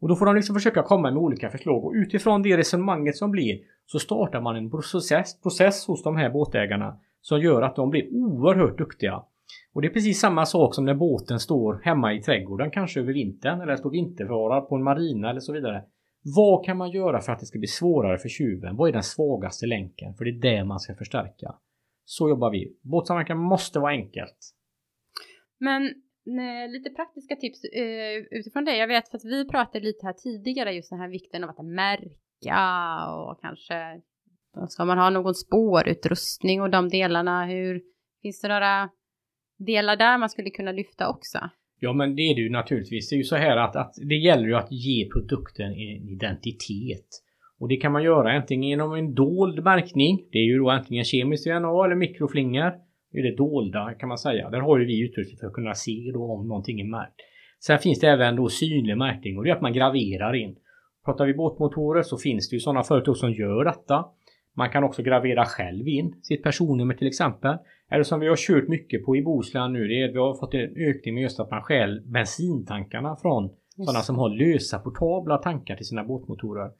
Och 0.00 0.08
då 0.08 0.16
får 0.16 0.26
de 0.26 0.36
liksom 0.36 0.54
försöka 0.54 0.82
komma 0.82 1.10
med 1.10 1.22
olika 1.22 1.50
förslag 1.50 1.84
och 1.84 1.92
utifrån 1.94 2.42
det 2.42 2.56
resonemanget 2.56 3.16
som 3.16 3.30
blir 3.30 3.60
så 3.86 3.98
startar 3.98 4.40
man 4.40 4.56
en 4.56 4.70
process, 4.70 5.40
process 5.42 5.86
hos 5.86 6.02
de 6.02 6.16
här 6.16 6.30
båtägarna 6.30 6.98
som 7.20 7.40
gör 7.40 7.62
att 7.62 7.76
de 7.76 7.90
blir 7.90 8.14
oerhört 8.14 8.78
duktiga. 8.78 9.22
Och 9.74 9.82
det 9.82 9.88
är 9.88 9.92
precis 9.92 10.20
samma 10.20 10.46
sak 10.46 10.74
som 10.74 10.84
när 10.84 10.94
båten 10.94 11.40
står 11.40 11.80
hemma 11.84 12.14
i 12.14 12.22
trädgården 12.22 12.70
kanske 12.70 13.00
över 13.00 13.12
vintern 13.12 13.60
eller 13.60 13.76
står 13.76 13.90
vintervarad 13.90 14.68
på 14.68 14.74
en 14.74 14.82
marina 14.82 15.30
eller 15.30 15.40
så 15.40 15.52
vidare. 15.52 15.84
Vad 16.36 16.64
kan 16.64 16.76
man 16.76 16.90
göra 16.90 17.20
för 17.20 17.32
att 17.32 17.40
det 17.40 17.46
ska 17.46 17.58
bli 17.58 17.68
svårare 17.68 18.18
för 18.18 18.28
tjuven? 18.28 18.76
Vad 18.76 18.88
är 18.88 18.92
den 18.92 19.02
svagaste 19.02 19.66
länken? 19.66 20.14
För 20.14 20.24
det 20.24 20.30
är 20.30 20.56
det 20.56 20.64
man 20.64 20.80
ska 20.80 20.94
förstärka. 20.94 21.54
Så 22.04 22.28
jobbar 22.28 22.50
vi. 22.50 22.76
Båtsamverkan 22.82 23.38
måste 23.38 23.78
vara 23.78 23.92
enkelt. 23.92 24.38
Men 25.58 25.94
nej, 26.24 26.68
lite 26.68 26.90
praktiska 26.90 27.36
tips 27.36 27.64
eh, 27.64 28.38
utifrån 28.38 28.64
det. 28.64 28.76
Jag 28.76 28.88
vet 28.88 29.08
för 29.08 29.16
att 29.16 29.24
vi 29.24 29.48
pratade 29.48 29.84
lite 29.84 30.06
här 30.06 30.12
tidigare 30.12 30.72
just 30.72 30.90
den 30.90 31.00
här 31.00 31.08
vikten 31.08 31.44
av 31.44 31.50
att 31.50 31.66
märka 31.66 32.58
och 33.16 33.40
kanske 33.40 34.00
ska 34.68 34.84
man 34.84 34.98
ha 34.98 35.10
någon 35.10 35.34
spårutrustning 35.34 36.62
och 36.62 36.70
de 36.70 36.88
delarna. 36.88 37.46
Hur 37.46 37.82
finns 38.22 38.40
det 38.40 38.48
några 38.48 38.90
delar 39.58 39.96
där 39.96 40.18
man 40.18 40.28
skulle 40.28 40.50
kunna 40.50 40.72
lyfta 40.72 41.08
också? 41.08 41.38
Ja 41.80 41.92
men 41.92 42.16
det 42.16 42.22
är 42.22 42.34
det 42.34 42.40
ju 42.40 42.50
naturligtvis. 42.50 43.08
Det 43.08 43.14
är 43.14 43.18
ju 43.18 43.24
så 43.24 43.36
här 43.36 43.56
att, 43.56 43.76
att 43.76 43.94
det 44.08 44.14
gäller 44.14 44.46
ju 44.46 44.54
att 44.54 44.72
ge 44.72 45.08
produkten 45.08 45.72
en 45.72 46.08
identitet. 46.08 47.08
Och 47.58 47.68
det 47.68 47.76
kan 47.76 47.92
man 47.92 48.02
göra 48.02 48.32
antingen 48.32 48.68
genom 48.68 48.94
en 48.94 49.14
dold 49.14 49.64
märkning. 49.64 50.24
Det 50.32 50.38
är 50.38 50.44
ju 50.44 50.58
då 50.58 50.70
antingen 50.70 51.04
kemiskt 51.04 51.44
DNA 51.46 51.84
eller 51.84 51.94
mikroflingor. 51.94 52.72
Det 53.12 53.18
är 53.18 53.22
det 53.22 53.36
dolda 53.36 53.94
kan 53.94 54.08
man 54.08 54.18
säga. 54.18 54.50
Där 54.50 54.60
har 54.60 54.78
ju 54.78 54.84
vi 54.84 55.00
utrustning 55.00 55.38
för 55.38 55.46
att 55.46 55.52
kunna 55.52 55.74
se 55.74 56.10
då 56.14 56.32
om 56.32 56.48
någonting 56.48 56.80
är 56.80 56.84
märkt. 56.84 57.20
Sen 57.60 57.78
finns 57.78 58.00
det 58.00 58.08
även 58.08 58.36
då 58.36 58.48
synlig 58.48 58.96
märkning 58.96 59.38
och 59.38 59.44
det 59.44 59.50
är 59.50 59.54
att 59.54 59.62
man 59.62 59.72
graverar 59.72 60.34
in. 60.34 60.56
Pratar 61.04 61.26
vi 61.26 61.34
båtmotorer 61.34 62.02
så 62.02 62.18
finns 62.18 62.50
det 62.50 62.56
ju 62.56 62.60
sådana 62.60 62.82
företag 62.82 63.16
som 63.16 63.32
gör 63.32 63.64
detta. 63.64 64.04
Man 64.56 64.70
kan 64.70 64.84
också 64.84 65.02
gravera 65.02 65.44
själv 65.44 65.88
in 65.88 66.14
sitt 66.22 66.42
personnummer 66.42 66.94
till 66.94 67.06
exempel. 67.06 67.56
Eller 67.92 68.02
som 68.04 68.20
vi 68.20 68.28
har 68.28 68.36
kört 68.36 68.68
mycket 68.68 69.04
på 69.04 69.16
i 69.16 69.22
Bohuslän 69.22 69.72
nu, 69.72 69.88
det 69.88 70.02
är 70.02 70.08
att 70.08 70.14
vi 70.14 70.18
har 70.18 70.34
fått 70.34 70.54
en 70.54 70.76
ökning 70.76 71.14
med 71.14 71.22
just 71.22 71.40
att 71.40 71.50
man 71.50 71.62
stjäl 71.62 72.00
bensintankarna 72.06 73.16
från 73.16 73.50
sådana 73.76 74.00
som 74.00 74.18
har 74.18 74.28
lösa 74.28 74.78
portabla 74.78 75.38
tankar 75.38 75.76
till 75.76 75.86
sina 75.86 76.04
båtmotorer. 76.04 76.70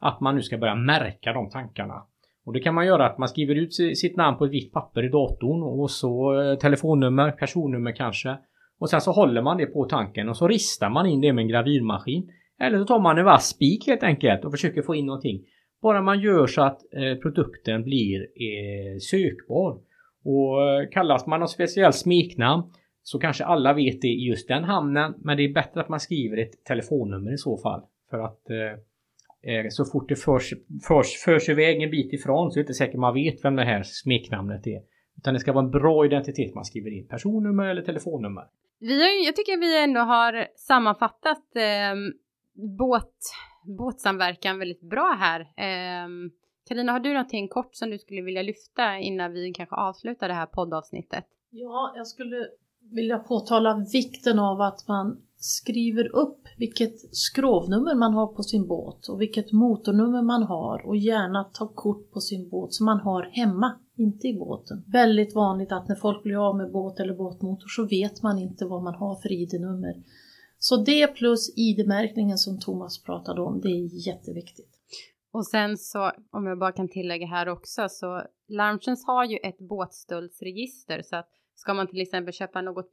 Att 0.00 0.20
man 0.20 0.34
nu 0.34 0.42
ska 0.42 0.58
börja 0.58 0.74
märka 0.74 1.32
de 1.32 1.50
tankarna. 1.50 2.02
Och 2.44 2.52
det 2.52 2.60
kan 2.60 2.74
man 2.74 2.86
göra 2.86 3.06
att 3.06 3.18
man 3.18 3.28
skriver 3.28 3.54
ut 3.54 3.74
si- 3.74 3.94
sitt 3.96 4.16
namn 4.16 4.38
på 4.38 4.44
ett 4.44 4.50
vitt 4.52 4.72
papper 4.72 5.04
i 5.04 5.08
datorn 5.08 5.62
och 5.62 5.90
så 5.90 6.40
eh, 6.40 6.58
telefonnummer, 6.58 7.30
personnummer 7.30 7.92
kanske. 7.92 8.36
Och 8.78 8.90
sen 8.90 9.00
så 9.00 9.12
håller 9.12 9.42
man 9.42 9.56
det 9.58 9.66
på 9.66 9.84
tanken 9.84 10.28
och 10.28 10.36
så 10.36 10.48
ristar 10.48 10.90
man 10.90 11.06
in 11.06 11.20
det 11.20 11.32
med 11.32 11.42
en 11.42 11.48
gravyrmaskin. 11.48 12.30
Eller 12.60 12.78
så 12.78 12.84
tar 12.84 13.00
man 13.00 13.18
en 13.18 13.24
vass 13.24 13.48
spik 13.48 13.86
helt 13.86 14.02
enkelt 14.02 14.44
och 14.44 14.50
försöker 14.52 14.82
få 14.82 14.94
in 14.94 15.06
någonting. 15.06 15.40
Bara 15.82 16.02
man 16.02 16.20
gör 16.20 16.46
så 16.46 16.62
att 16.62 16.80
eh, 16.94 17.14
produkten 17.22 17.82
blir 17.82 18.20
eh, 18.20 18.98
sökbar. 18.98 19.78
Och 20.24 20.68
eh, 20.68 20.88
kallas 20.88 21.26
man 21.26 21.40
något 21.40 21.50
speciellt 21.50 21.96
smeknamn 21.96 22.62
så 23.02 23.18
kanske 23.18 23.44
alla 23.44 23.72
vet 23.72 24.00
det 24.00 24.08
i 24.08 24.28
just 24.28 24.48
den 24.48 24.64
hamnen. 24.64 25.14
Men 25.18 25.36
det 25.36 25.44
är 25.44 25.52
bättre 25.52 25.80
att 25.80 25.88
man 25.88 26.00
skriver 26.00 26.36
ett 26.36 26.64
telefonnummer 26.64 27.32
i 27.32 27.38
så 27.38 27.58
fall. 27.58 27.82
För 28.10 28.18
att 28.18 28.50
eh, 28.50 29.52
eh, 29.54 29.66
så 29.68 29.84
fort 29.84 30.08
det 30.08 30.16
förs, 30.16 30.54
förs, 30.88 31.16
förs 31.24 31.48
iväg 31.48 31.82
en 31.82 31.90
bit 31.90 32.12
ifrån 32.12 32.50
så 32.50 32.58
är 32.58 32.60
det 32.60 32.64
inte 32.64 32.74
säkert 32.74 33.00
man 33.00 33.14
vet 33.14 33.44
vem 33.44 33.56
det 33.56 33.64
här 33.64 33.82
smeknamnet 33.82 34.66
är. 34.66 34.80
Utan 35.16 35.34
det 35.34 35.40
ska 35.40 35.52
vara 35.52 35.64
en 35.64 35.70
bra 35.70 36.06
identitet 36.06 36.54
man 36.54 36.64
skriver 36.64 36.90
in. 36.90 37.08
Personnummer 37.08 37.64
eller 37.64 37.82
telefonnummer. 37.82 38.44
Vi 38.80 39.02
har, 39.02 39.26
jag 39.26 39.36
tycker 39.36 39.60
vi 39.60 39.84
ändå 39.84 40.00
har 40.00 40.46
sammanfattat 40.56 41.56
eh, 41.56 41.94
båt, 42.78 43.14
båtsamverkan 43.78 44.58
väldigt 44.58 44.90
bra 44.90 45.16
här. 45.20 45.40
Eh, 45.40 46.08
Karina, 46.70 46.92
har 46.92 47.00
du 47.00 47.12
någonting 47.12 47.48
kort 47.48 47.74
som 47.74 47.90
du 47.90 47.98
skulle 47.98 48.22
vilja 48.22 48.42
lyfta 48.42 48.98
innan 48.98 49.32
vi 49.32 49.52
kanske 49.52 49.76
avslutar 49.76 50.28
det 50.28 50.34
här 50.34 50.46
poddavsnittet? 50.46 51.24
Ja, 51.50 51.92
jag 51.96 52.06
skulle 52.06 52.36
vilja 52.90 53.18
påtala 53.18 53.86
vikten 53.92 54.38
av 54.38 54.60
att 54.60 54.88
man 54.88 55.22
skriver 55.36 56.16
upp 56.16 56.48
vilket 56.58 57.16
skrovnummer 57.16 57.94
man 57.94 58.14
har 58.14 58.26
på 58.26 58.42
sin 58.42 58.66
båt 58.66 59.08
och 59.08 59.20
vilket 59.20 59.52
motornummer 59.52 60.22
man 60.22 60.42
har 60.42 60.86
och 60.86 60.96
gärna 60.96 61.44
ta 61.44 61.68
kort 61.68 62.12
på 62.12 62.20
sin 62.20 62.48
båt 62.48 62.74
som 62.74 62.86
man 62.86 63.00
har 63.00 63.22
hemma, 63.22 63.72
inte 63.96 64.28
i 64.28 64.34
båten. 64.34 64.84
Väldigt 64.86 65.34
vanligt 65.34 65.72
att 65.72 65.88
när 65.88 65.96
folk 65.96 66.22
blir 66.22 66.48
av 66.48 66.56
med 66.56 66.72
båt 66.72 67.00
eller 67.00 67.14
båtmotor 67.14 67.68
så 67.68 67.86
vet 67.86 68.22
man 68.22 68.38
inte 68.38 68.66
vad 68.66 68.82
man 68.82 68.94
har 68.94 69.14
för 69.14 69.32
ID-nummer. 69.32 69.94
Så 70.58 70.76
det 70.76 71.06
plus 71.06 71.52
ID-märkningen 71.56 72.38
som 72.38 72.60
Thomas 72.60 73.02
pratade 73.02 73.40
om, 73.42 73.60
det 73.60 73.68
är 73.68 74.06
jätteviktigt. 74.06 74.76
Och 75.32 75.46
sen 75.46 75.78
så, 75.78 76.12
om 76.30 76.46
jag 76.46 76.58
bara 76.58 76.72
kan 76.72 76.88
tillägga 76.88 77.26
här 77.26 77.48
också, 77.48 77.88
så 77.88 78.22
Larmtjänst 78.48 79.06
har 79.06 79.24
ju 79.24 79.36
ett 79.36 79.58
båtstöldsregister 79.58 81.02
så 81.02 81.16
att 81.16 81.28
ska 81.54 81.74
man 81.74 81.88
till 81.88 82.00
exempel 82.00 82.32
köpa 82.32 82.62
något 82.62 82.90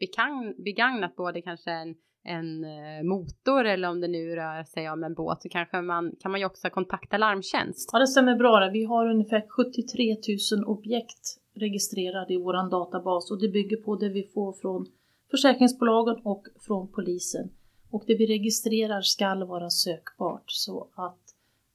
begagnat, 0.57 1.15
både 1.15 1.41
kanske 1.41 1.71
en, 1.71 1.95
en 2.23 2.63
eh, 2.63 3.03
motor 3.03 3.65
eller 3.65 3.89
om 3.89 4.01
det 4.01 4.07
nu 4.07 4.35
rör 4.35 4.63
sig 4.63 4.89
om 4.89 5.03
en 5.03 5.13
båt, 5.13 5.41
så 5.41 5.49
kanske 5.49 5.81
man 5.81 6.11
kan 6.19 6.31
man 6.31 6.39
ju 6.39 6.45
också 6.45 6.69
kontakta 6.69 7.17
Larmtjänst. 7.17 7.89
Ja, 7.93 7.99
det 7.99 8.07
stämmer 8.07 8.35
bra. 8.35 8.59
det. 8.59 8.71
Vi 8.71 8.83
har 8.83 9.09
ungefär 9.09 9.45
73 9.49 10.15
000 10.57 10.77
objekt 10.77 11.37
registrerade 11.55 12.33
i 12.33 12.37
våran 12.37 12.69
databas 12.69 13.31
och 13.31 13.41
det 13.41 13.47
bygger 13.47 13.77
på 13.77 13.95
det 13.95 14.09
vi 14.09 14.23
får 14.23 14.53
från 14.53 14.85
försäkringsbolagen 15.31 16.15
och 16.23 16.43
från 16.67 16.91
polisen. 16.91 17.49
Och 17.91 18.03
det 18.07 18.15
vi 18.15 18.25
registrerar 18.27 19.01
ska 19.01 19.45
vara 19.45 19.69
sökbart 19.69 20.43
så 20.47 20.87
att 20.95 21.26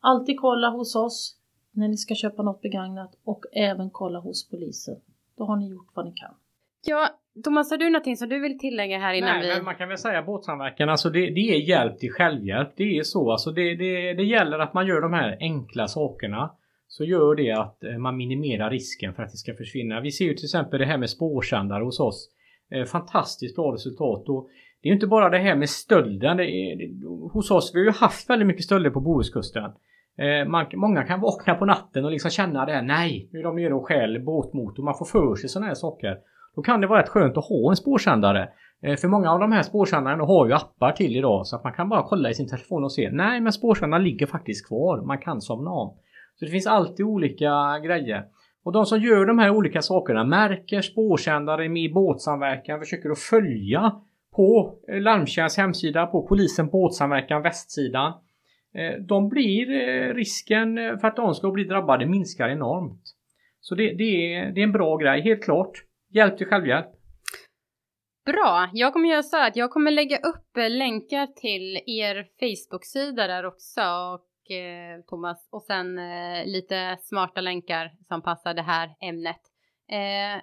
alltid 0.02 0.40
kolla 0.40 0.70
hos 0.70 0.96
oss 0.96 1.36
när 1.70 1.88
ni 1.88 1.96
ska 1.96 2.14
köpa 2.14 2.42
något 2.42 2.62
begagnat 2.62 3.14
och 3.24 3.44
även 3.52 3.90
kolla 3.90 4.18
hos 4.18 4.50
polisen. 4.50 4.96
Då 5.38 5.44
har 5.44 5.56
ni 5.56 5.68
gjort 5.68 5.88
vad 5.94 6.04
ni 6.04 6.12
kan. 6.12 6.34
Ja, 6.84 7.08
Thomas, 7.44 7.70
har 7.70 7.78
du 7.78 7.90
någonting 7.90 8.16
som 8.16 8.28
du 8.28 8.40
vill 8.40 8.58
tillägga 8.58 8.98
här 8.98 9.14
innan 9.14 9.38
Nej, 9.38 9.48
vi... 9.48 9.54
men 9.54 9.64
man 9.64 9.74
kan 9.74 9.88
väl 9.88 9.98
säga 9.98 10.22
båtsamverkan, 10.22 10.88
alltså 10.88 11.10
det, 11.10 11.20
det 11.20 11.40
är 11.40 11.68
hjälp 11.68 11.98
till 11.98 12.12
självhjälp. 12.12 12.68
Det 12.76 12.98
är 12.98 13.02
så, 13.02 13.32
alltså 13.32 13.50
det, 13.50 13.74
det, 13.74 14.14
det 14.14 14.24
gäller 14.24 14.58
att 14.58 14.74
man 14.74 14.86
gör 14.86 15.00
de 15.00 15.12
här 15.12 15.36
enkla 15.40 15.88
sakerna. 15.88 16.50
Så 16.88 17.04
gör 17.04 17.34
det 17.34 17.50
att 17.50 17.84
eh, 17.84 17.98
man 17.98 18.16
minimerar 18.16 18.70
risken 18.70 19.14
för 19.14 19.22
att 19.22 19.30
det 19.30 19.36
ska 19.36 19.54
försvinna. 19.54 20.00
Vi 20.00 20.10
ser 20.10 20.24
ju 20.24 20.34
till 20.34 20.44
exempel 20.44 20.80
det 20.80 20.86
här 20.86 20.98
med 20.98 21.10
spårsändare 21.10 21.84
hos 21.84 22.00
oss. 22.00 22.28
Eh, 22.70 22.84
Fantastiskt 22.84 23.56
bra 23.56 23.74
resultat. 23.74 24.28
Och 24.28 24.48
det 24.82 24.88
är 24.88 24.90
ju 24.90 24.94
inte 24.94 25.06
bara 25.06 25.30
det 25.30 25.38
här 25.38 25.56
med 25.56 25.70
stölden. 25.70 26.36
Det 26.36 26.50
är, 26.50 26.76
det, 26.76 27.06
hos 27.32 27.50
oss, 27.50 27.74
vi 27.74 27.78
har 27.78 27.84
ju 27.84 27.92
haft 27.92 28.30
väldigt 28.30 28.46
mycket 28.46 28.64
stölder 28.64 28.90
på 28.90 29.00
Bohuskusten. 29.00 29.70
Eh, 30.18 30.48
man, 30.48 30.66
många 30.74 31.02
kan 31.02 31.20
vakna 31.20 31.54
på 31.54 31.64
natten 31.64 32.04
och 32.04 32.10
liksom 32.10 32.30
känna 32.30 32.66
det 32.66 32.72
här, 32.72 32.82
nej, 32.82 33.28
nu 33.32 33.38
är 33.38 33.42
de 33.42 33.56
nere 33.56 33.74
och 33.74 33.86
stjäl 33.86 34.24
båtmotor. 34.24 34.82
Man 34.82 34.98
får 34.98 35.04
för 35.04 35.34
sig 35.34 35.48
sådana 35.48 35.66
här 35.66 35.74
saker. 35.74 36.18
Då 36.56 36.62
kan 36.62 36.80
det 36.80 36.86
vara 36.86 37.02
rätt 37.02 37.08
skönt 37.08 37.36
att 37.36 37.48
ha 37.48 37.70
en 37.70 37.76
spårsändare. 37.76 38.48
Eh, 38.82 38.96
för 38.96 39.08
många 39.08 39.32
av 39.32 39.40
de 39.40 39.52
här 39.52 39.62
spårsändarna 39.62 40.24
har 40.24 40.46
ju 40.46 40.52
appar 40.52 40.92
till 40.92 41.16
idag 41.16 41.46
så 41.46 41.56
att 41.56 41.64
man 41.64 41.72
kan 41.72 41.88
bara 41.88 42.02
kolla 42.02 42.30
i 42.30 42.34
sin 42.34 42.48
telefon 42.48 42.84
och 42.84 42.92
se 42.92 43.10
nej 43.12 43.40
men 43.40 43.52
spårsändaren 43.52 44.04
ligger 44.04 44.26
faktiskt 44.26 44.68
kvar. 44.68 45.02
Man 45.06 45.18
kan 45.18 45.40
somna 45.40 45.70
om. 45.70 45.96
Så 46.38 46.44
det 46.44 46.50
finns 46.50 46.66
alltid 46.66 47.06
olika 47.06 47.78
grejer. 47.84 48.24
Och 48.64 48.72
de 48.72 48.86
som 48.86 49.00
gör 49.00 49.26
de 49.26 49.38
här 49.38 49.50
olika 49.50 49.82
sakerna, 49.82 50.24
märker 50.24 50.80
spårsändare 50.80 51.68
med 51.68 51.92
båtsamverkan, 51.94 52.80
försöker 52.80 53.10
att 53.10 53.18
följa 53.18 53.92
på 54.36 54.78
eh, 54.88 55.00
Larmtjänsts 55.00 55.58
hemsida, 55.58 56.06
på 56.06 56.26
polisen 56.26 56.68
båtsamverkan 56.68 57.42
västsidan. 57.42 58.12
Eh, 58.74 59.00
de 59.08 59.28
blir, 59.28 59.70
eh, 59.70 60.14
risken 60.14 60.78
eh, 60.78 60.98
för 60.98 61.08
att 61.08 61.16
de 61.16 61.34
ska 61.34 61.50
bli 61.50 61.64
drabbade 61.64 62.06
minskar 62.06 62.48
enormt. 62.48 63.02
Så 63.60 63.74
det, 63.74 63.94
det, 63.94 64.34
är, 64.34 64.52
det 64.52 64.60
är 64.60 64.64
en 64.64 64.72
bra 64.72 64.96
grej, 64.96 65.22
helt 65.22 65.44
klart. 65.44 65.72
Hjälp 66.10 66.38
till 66.38 66.46
självhjälp. 66.46 66.86
Bra, 68.26 68.70
jag 68.72 68.92
kommer 68.92 69.08
göra 69.08 69.22
så 69.22 69.46
att 69.46 69.56
jag 69.56 69.70
kommer 69.70 69.90
lägga 69.90 70.16
upp 70.16 70.56
länkar 70.70 71.26
till 71.26 71.76
er 71.86 72.26
Facebook-sida 72.40 73.26
där 73.26 73.44
också 73.44 73.80
och 73.80 74.50
eh, 74.50 75.00
Thomas 75.08 75.48
och 75.52 75.62
sen 75.62 75.98
eh, 75.98 76.46
lite 76.46 76.98
smarta 77.00 77.40
länkar 77.40 77.90
som 78.08 78.22
passar 78.22 78.54
det 78.54 78.62
här 78.62 78.90
ämnet. 79.00 79.40
Eh, 79.90 80.42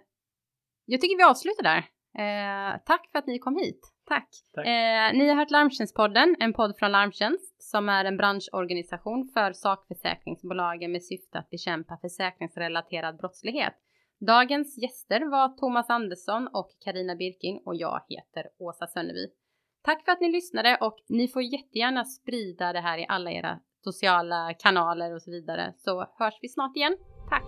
jag 0.86 1.02
tycker 1.02 1.18
vi 1.18 1.24
avslutar 1.24 1.64
där. 1.64 1.84
Eh, 2.18 2.82
tack 2.86 3.10
för 3.12 3.20
att 3.20 3.28
ni 3.28 3.40
kom 3.40 3.58
hit. 3.58 3.80
Tack. 4.06 4.30
Tack. 4.54 4.66
Eh, 4.66 5.18
ni 5.18 5.30
har 5.30 5.36
hört 5.36 5.52
Larmtjänstpodden, 5.52 6.36
en 6.40 6.54
podd 6.54 6.78
från 6.78 6.92
Larmtjänst 6.92 7.64
som 7.64 7.90
är 7.90 8.06
en 8.06 8.18
branschorganisation 8.18 9.32
för 9.34 9.54
sakförsäkringsbolagen 9.54 10.92
med 10.92 11.04
syfte 11.04 11.40
att 11.40 11.50
bekämpa 11.50 11.98
försäkringsrelaterad 11.98 13.18
brottslighet. 13.18 13.74
Dagens 14.20 14.78
gäster 14.78 15.32
var 15.32 15.50
Thomas 15.50 15.90
Andersson 15.90 16.48
och 16.48 16.70
Karina 16.84 17.16
Birking 17.16 17.62
och 17.66 17.76
jag 17.76 18.02
heter 18.10 18.50
Åsa 18.60 18.88
Sönnerby. 18.88 19.28
Tack 19.82 20.06
för 20.06 20.12
att 20.12 20.22
ni 20.22 20.32
lyssnade 20.32 20.78
och 20.82 20.98
ni 21.10 21.28
får 21.28 21.42
jättegärna 21.42 22.06
sprida 22.06 22.74
det 22.74 22.82
här 22.82 22.98
i 22.98 23.06
alla 23.10 23.32
era 23.32 23.60
sociala 23.84 24.54
kanaler 24.54 25.16
och 25.16 25.22
så 25.22 25.32
vidare 25.32 25.74
så 25.78 26.08
hörs 26.18 26.40
vi 26.42 26.50
snart 26.50 26.76
igen. 26.76 26.98
Tack! 27.30 27.44